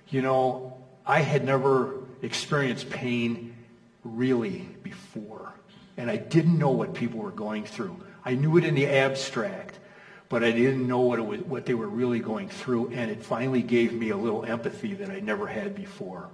You 0.09 0.23
know, 0.23 0.75
I 1.05 1.21
had 1.21 1.45
never 1.45 1.99
experienced 2.23 2.89
pain 2.89 3.55
really 4.03 4.67
before. 4.81 5.53
And 5.97 6.09
I 6.09 6.17
didn't 6.17 6.57
know 6.57 6.71
what 6.71 6.95
people 6.95 7.19
were 7.19 7.29
going 7.29 7.65
through. 7.65 7.95
I 8.25 8.33
knew 8.33 8.57
it 8.57 8.63
in 8.63 8.73
the 8.73 8.87
abstract, 8.87 9.77
but 10.27 10.43
I 10.43 10.49
didn't 10.49 10.87
know 10.87 11.01
what, 11.01 11.19
it 11.19 11.27
was, 11.27 11.41
what 11.41 11.67
they 11.67 11.75
were 11.75 11.87
really 11.87 12.21
going 12.21 12.49
through. 12.49 12.87
And 12.87 13.11
it 13.11 13.23
finally 13.23 13.61
gave 13.61 13.93
me 13.93 14.09
a 14.09 14.17
little 14.17 14.43
empathy 14.45 14.95
that 14.95 15.11
I 15.11 15.19
never 15.19 15.45
had 15.45 15.75
before. 15.75 16.29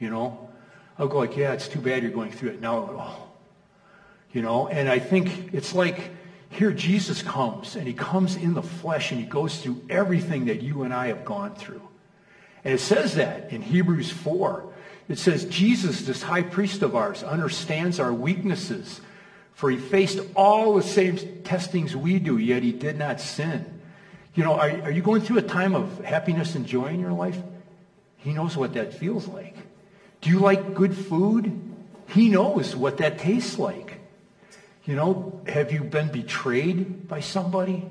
You 0.00 0.10
know? 0.10 0.50
I'll 0.98 1.06
go 1.06 1.18
like, 1.18 1.36
yeah, 1.36 1.52
it's 1.52 1.68
too 1.68 1.80
bad 1.80 2.02
you're 2.02 2.10
going 2.10 2.32
through 2.32 2.50
it. 2.50 2.60
Now, 2.60 2.90
oh, 2.98 3.31
you 4.32 4.42
know, 4.42 4.68
and 4.68 4.88
I 4.88 4.98
think 4.98 5.52
it's 5.52 5.74
like 5.74 6.10
here 6.50 6.72
Jesus 6.72 7.22
comes 7.22 7.76
and 7.76 7.86
he 7.86 7.94
comes 7.94 8.36
in 8.36 8.54
the 8.54 8.62
flesh 8.62 9.10
and 9.10 9.20
he 9.20 9.26
goes 9.26 9.60
through 9.62 9.82
everything 9.88 10.46
that 10.46 10.62
you 10.62 10.82
and 10.82 10.92
I 10.92 11.08
have 11.08 11.24
gone 11.24 11.54
through. 11.54 11.82
And 12.64 12.74
it 12.74 12.80
says 12.80 13.14
that 13.14 13.52
in 13.52 13.62
Hebrews 13.62 14.10
4. 14.10 14.72
It 15.08 15.18
says 15.18 15.44
Jesus, 15.46 16.02
this 16.02 16.22
high 16.22 16.42
priest 16.42 16.82
of 16.82 16.94
ours, 16.94 17.22
understands 17.22 17.98
our 17.98 18.12
weaknesses, 18.12 19.00
for 19.52 19.70
he 19.70 19.76
faced 19.76 20.20
all 20.34 20.74
the 20.74 20.82
same 20.82 21.42
testings 21.42 21.96
we 21.96 22.18
do, 22.18 22.38
yet 22.38 22.62
he 22.62 22.72
did 22.72 22.98
not 22.98 23.20
sin. 23.20 23.80
You 24.34 24.44
know, 24.44 24.54
are, 24.54 24.70
are 24.82 24.90
you 24.90 25.02
going 25.02 25.20
through 25.22 25.38
a 25.38 25.42
time 25.42 25.74
of 25.74 26.04
happiness 26.04 26.54
and 26.54 26.64
joy 26.64 26.86
in 26.86 27.00
your 27.00 27.12
life? 27.12 27.36
He 28.18 28.32
knows 28.32 28.56
what 28.56 28.74
that 28.74 28.94
feels 28.94 29.26
like. 29.26 29.56
Do 30.20 30.30
you 30.30 30.38
like 30.38 30.74
good 30.74 30.96
food? 30.96 31.60
He 32.08 32.28
knows 32.28 32.76
what 32.76 32.98
that 32.98 33.18
tastes 33.18 33.58
like. 33.58 33.91
You 34.84 34.96
know, 34.96 35.40
have 35.46 35.72
you 35.72 35.84
been 35.84 36.08
betrayed 36.08 37.06
by 37.08 37.20
somebody? 37.20 37.88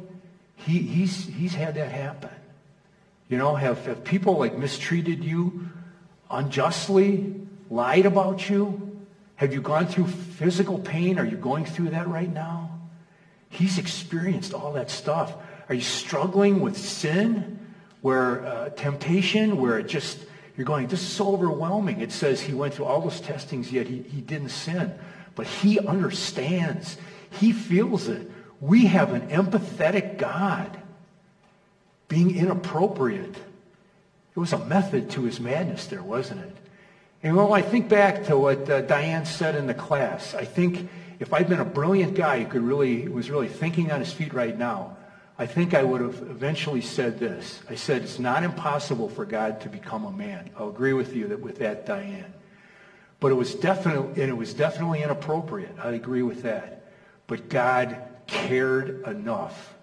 He, 0.56 0.80
he's, 0.80 1.26
he's 1.26 1.54
had 1.54 1.76
that 1.76 1.92
happen. 1.92 2.30
You 3.30 3.38
know, 3.38 3.56
have, 3.56 3.86
have 3.86 4.04
people 4.04 4.38
like 4.38 4.58
mistreated 4.58 5.24
you 5.24 5.70
unjustly, 6.30 7.34
lied 7.70 8.06
about 8.06 8.50
you? 8.50 9.00
Have 9.36 9.54
you 9.54 9.62
gone 9.62 9.88
through 9.88 10.08
physical 10.08 10.80
pain? 10.80 11.18
Are 11.18 11.26
you 11.26 11.38
going 11.38 11.66
through 11.66 11.92
that 11.92 12.08
right 12.10 12.32
now? 12.32 12.80
He's 13.50 13.78
experienced 13.78 14.54
all 14.54 14.74
that 14.74 14.92
stuff. 14.92 15.34
Are 15.70 15.76
you 15.76 15.82
struggling 15.82 16.60
with 16.60 16.78
sin, 16.78 17.60
where 18.02 18.46
uh, 18.46 18.70
temptation, 18.70 19.58
where 19.58 19.80
it 19.80 19.88
just, 19.88 20.20
you're 20.58 20.66
going, 20.66 20.88
this 20.88 21.02
is 21.02 21.08
so 21.08 21.34
overwhelming. 21.34 22.02
It 22.02 22.12
says 22.12 22.42
he 22.42 22.54
went 22.54 22.74
through 22.74 22.86
all 22.86 23.02
those 23.02 23.22
testings, 23.22 23.72
yet 23.72 23.88
he, 23.88 24.02
he 24.02 24.22
didn't 24.22 24.50
sin 24.50 24.94
but 25.36 25.48
he 25.48 25.80
understands. 25.80 26.98
He 27.32 27.52
feels 27.52 28.08
it. 28.08 28.30
We 28.60 28.86
have 28.86 29.14
an 29.14 29.30
empathetic 29.30 30.18
God 30.18 30.78
being 32.08 32.36
inappropriate. 32.36 33.36
It 33.36 34.40
was 34.40 34.54
a 34.54 34.64
method 34.66 35.10
to 35.12 35.24
his 35.24 35.40
madness 35.40 35.88
there, 35.88 36.04
wasn't 36.04 36.42
it? 36.42 36.58
And 37.24 37.36
when 37.36 37.52
I 37.52 37.62
think 37.62 37.90
back 37.90 38.26
to 38.26 38.38
what 38.38 38.70
uh, 38.70 38.82
Diane 38.82 39.26
said 39.26 39.56
in 39.56 39.68
the 39.68 39.74
class, 39.74 40.34
I 40.34 40.46
think 40.46 40.90
if 41.20 41.34
I'd 41.34 41.48
been 41.48 41.60
a 41.60 41.66
brilliant 41.66 42.16
guy 42.16 42.40
who 42.40 42.50
could 42.50 42.64
really, 42.64 43.08
was 43.08 43.30
really 43.30 43.48
thinking 43.48 43.92
on 43.92 44.00
his 44.00 44.12
feet 44.12 44.34
right 44.34 44.58
now, 44.58 44.98
I 45.38 45.46
think 45.46 45.74
I 45.74 45.84
would 45.84 46.02
have 46.02 46.22
eventually 46.30 46.82
said 46.82 47.20
this. 47.20 47.62
I 47.70 47.76
said, 47.76 48.04
it's 48.04 48.20
not 48.20 48.44
impossible 48.44 49.10
for 49.10 49.26
God 49.26 49.62
to 49.62 49.70
become 49.70 50.06
a 50.06 50.12
man. 50.12 50.50
I'll 50.58 50.70
agree 50.70 50.94
with 50.94 51.16
you 51.16 51.28
that 51.30 51.40
with 51.40 51.60
that, 51.60 51.86
Diane. 51.86 52.34
But 53.20 53.32
it 53.32 53.36
was 53.36 53.56
definitely, 53.56 54.22
and 54.22 54.32
it 54.32 54.38
was 54.38 54.54
definitely 54.54 55.04
inappropriate. 55.04 55.76
I 55.82 55.92
agree 55.92 56.24
with 56.24 56.44
that. 56.44 56.92
But 57.28 57.50
God 57.50 57.98
cared 58.28 59.04
enough 59.08 59.74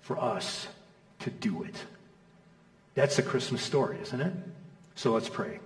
for 0.00 0.18
us 0.18 0.68
to 1.20 1.30
do 1.30 1.62
it. 1.62 1.74
That's 2.94 3.16
the 3.16 3.22
Christmas 3.22 3.62
story, 3.62 3.98
isn't 4.02 4.20
it? 4.20 4.32
So 4.94 5.12
let's 5.12 5.28
pray. 5.28 5.60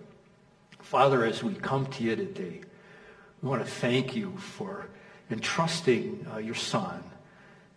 Father, 0.81 1.25
as 1.25 1.43
we 1.43 1.55
come 1.55 1.87
to 1.87 2.05
you 2.05 2.14
today, 2.14 2.61
we 3.43 3.49
want 3.49 3.64
to 3.64 3.71
thank 3.71 4.14
you 4.14 4.37
for 4.37 4.87
entrusting 5.31 6.27
uh, 6.33 6.38
your 6.38 6.55
son 6.55 7.03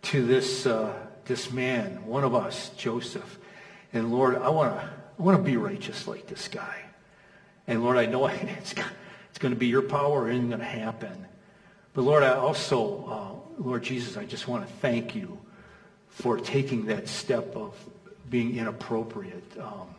to 0.02 0.24
this, 0.24 0.66
uh, 0.66 0.92
this 1.28 1.52
man, 1.52 2.04
one 2.04 2.24
of 2.24 2.34
us, 2.34 2.70
Joseph. 2.70 3.38
And 3.92 4.10
Lord, 4.10 4.36
I 4.36 4.48
want 4.48 4.80
to 4.80 4.90
I 5.18 5.22
want 5.22 5.36
to 5.36 5.42
be 5.42 5.56
righteous 5.56 6.06
like 6.06 6.26
this 6.26 6.48
guy. 6.48 6.82
And 7.66 7.82
Lord, 7.82 7.96
I 7.96 8.06
know 8.06 8.26
it's, 8.28 8.74
it's 9.30 9.38
going 9.38 9.52
to 9.52 9.58
be 9.58 9.66
your 9.66 9.82
power 9.82 10.28
and 10.28 10.38
it's 10.38 10.48
going 10.48 10.60
to 10.60 10.64
happen. 10.64 11.26
But 11.92 12.02
Lord, 12.02 12.22
I 12.22 12.34
also, 12.34 13.04
uh, 13.58 13.62
Lord 13.62 13.82
Jesus, 13.82 14.16
I 14.16 14.24
just 14.24 14.46
want 14.46 14.66
to 14.66 14.72
thank 14.74 15.14
you 15.14 15.38
for 16.08 16.38
taking 16.38 16.86
that 16.86 17.08
step 17.08 17.56
of 17.56 17.74
being 18.30 18.56
inappropriate 18.56 19.56
um, 19.60 19.94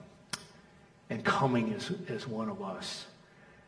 and 1.10 1.24
coming 1.24 1.74
as, 1.74 1.92
as 2.08 2.28
one 2.28 2.50
of 2.50 2.62
us 2.62 3.06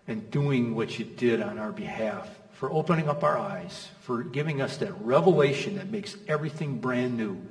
and 0.08 0.30
doing 0.32 0.76
what 0.76 0.98
you 0.98 1.06
did 1.06 1.42
on 1.42 1.58
our 1.58 1.72
behalf, 1.72 2.30
for 2.54 2.72
opening 2.72 3.10
up 3.10 3.24
our 3.24 3.38
eyes, 3.38 3.90
for 4.02 4.24
giving 4.24 4.62
us 4.62 4.78
that 4.78 4.94
revelation 5.02 5.76
that 5.76 5.90
makes 5.90 6.16
everything 6.28 6.80
brand 6.80 7.18
new. 7.18 7.42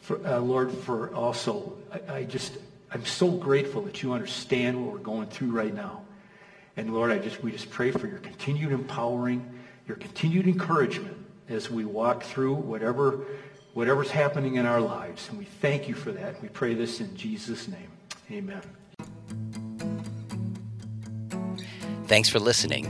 For, 0.00 0.26
uh, 0.26 0.38
Lord, 0.38 0.72
for 0.72 1.14
also, 1.14 1.76
I, 1.92 2.14
I 2.14 2.24
just, 2.24 2.58
I'm 2.90 3.04
so 3.04 3.30
grateful 3.30 3.82
that 3.82 4.02
you 4.02 4.12
understand 4.12 4.82
what 4.82 4.92
we're 4.92 4.98
going 4.98 5.28
through 5.28 5.50
right 5.50 5.74
now. 5.74 6.02
And 6.76 6.94
Lord, 6.94 7.10
I 7.10 7.18
just, 7.18 7.42
we 7.42 7.52
just 7.52 7.70
pray 7.70 7.90
for 7.90 8.06
your 8.06 8.18
continued 8.18 8.72
empowering, 8.72 9.46
your 9.86 9.96
continued 9.96 10.46
encouragement 10.46 11.16
as 11.48 11.70
we 11.70 11.84
walk 11.84 12.22
through 12.22 12.54
whatever, 12.54 13.24
whatever's 13.74 14.10
happening 14.10 14.56
in 14.56 14.66
our 14.66 14.80
lives. 14.80 15.28
And 15.28 15.38
we 15.38 15.44
thank 15.44 15.88
you 15.88 15.94
for 15.94 16.12
that. 16.12 16.40
We 16.40 16.48
pray 16.48 16.74
this 16.74 17.00
in 17.00 17.14
Jesus' 17.16 17.68
name. 17.68 17.90
Amen. 18.30 18.62
Thanks 22.06 22.28
for 22.28 22.38
listening. 22.40 22.86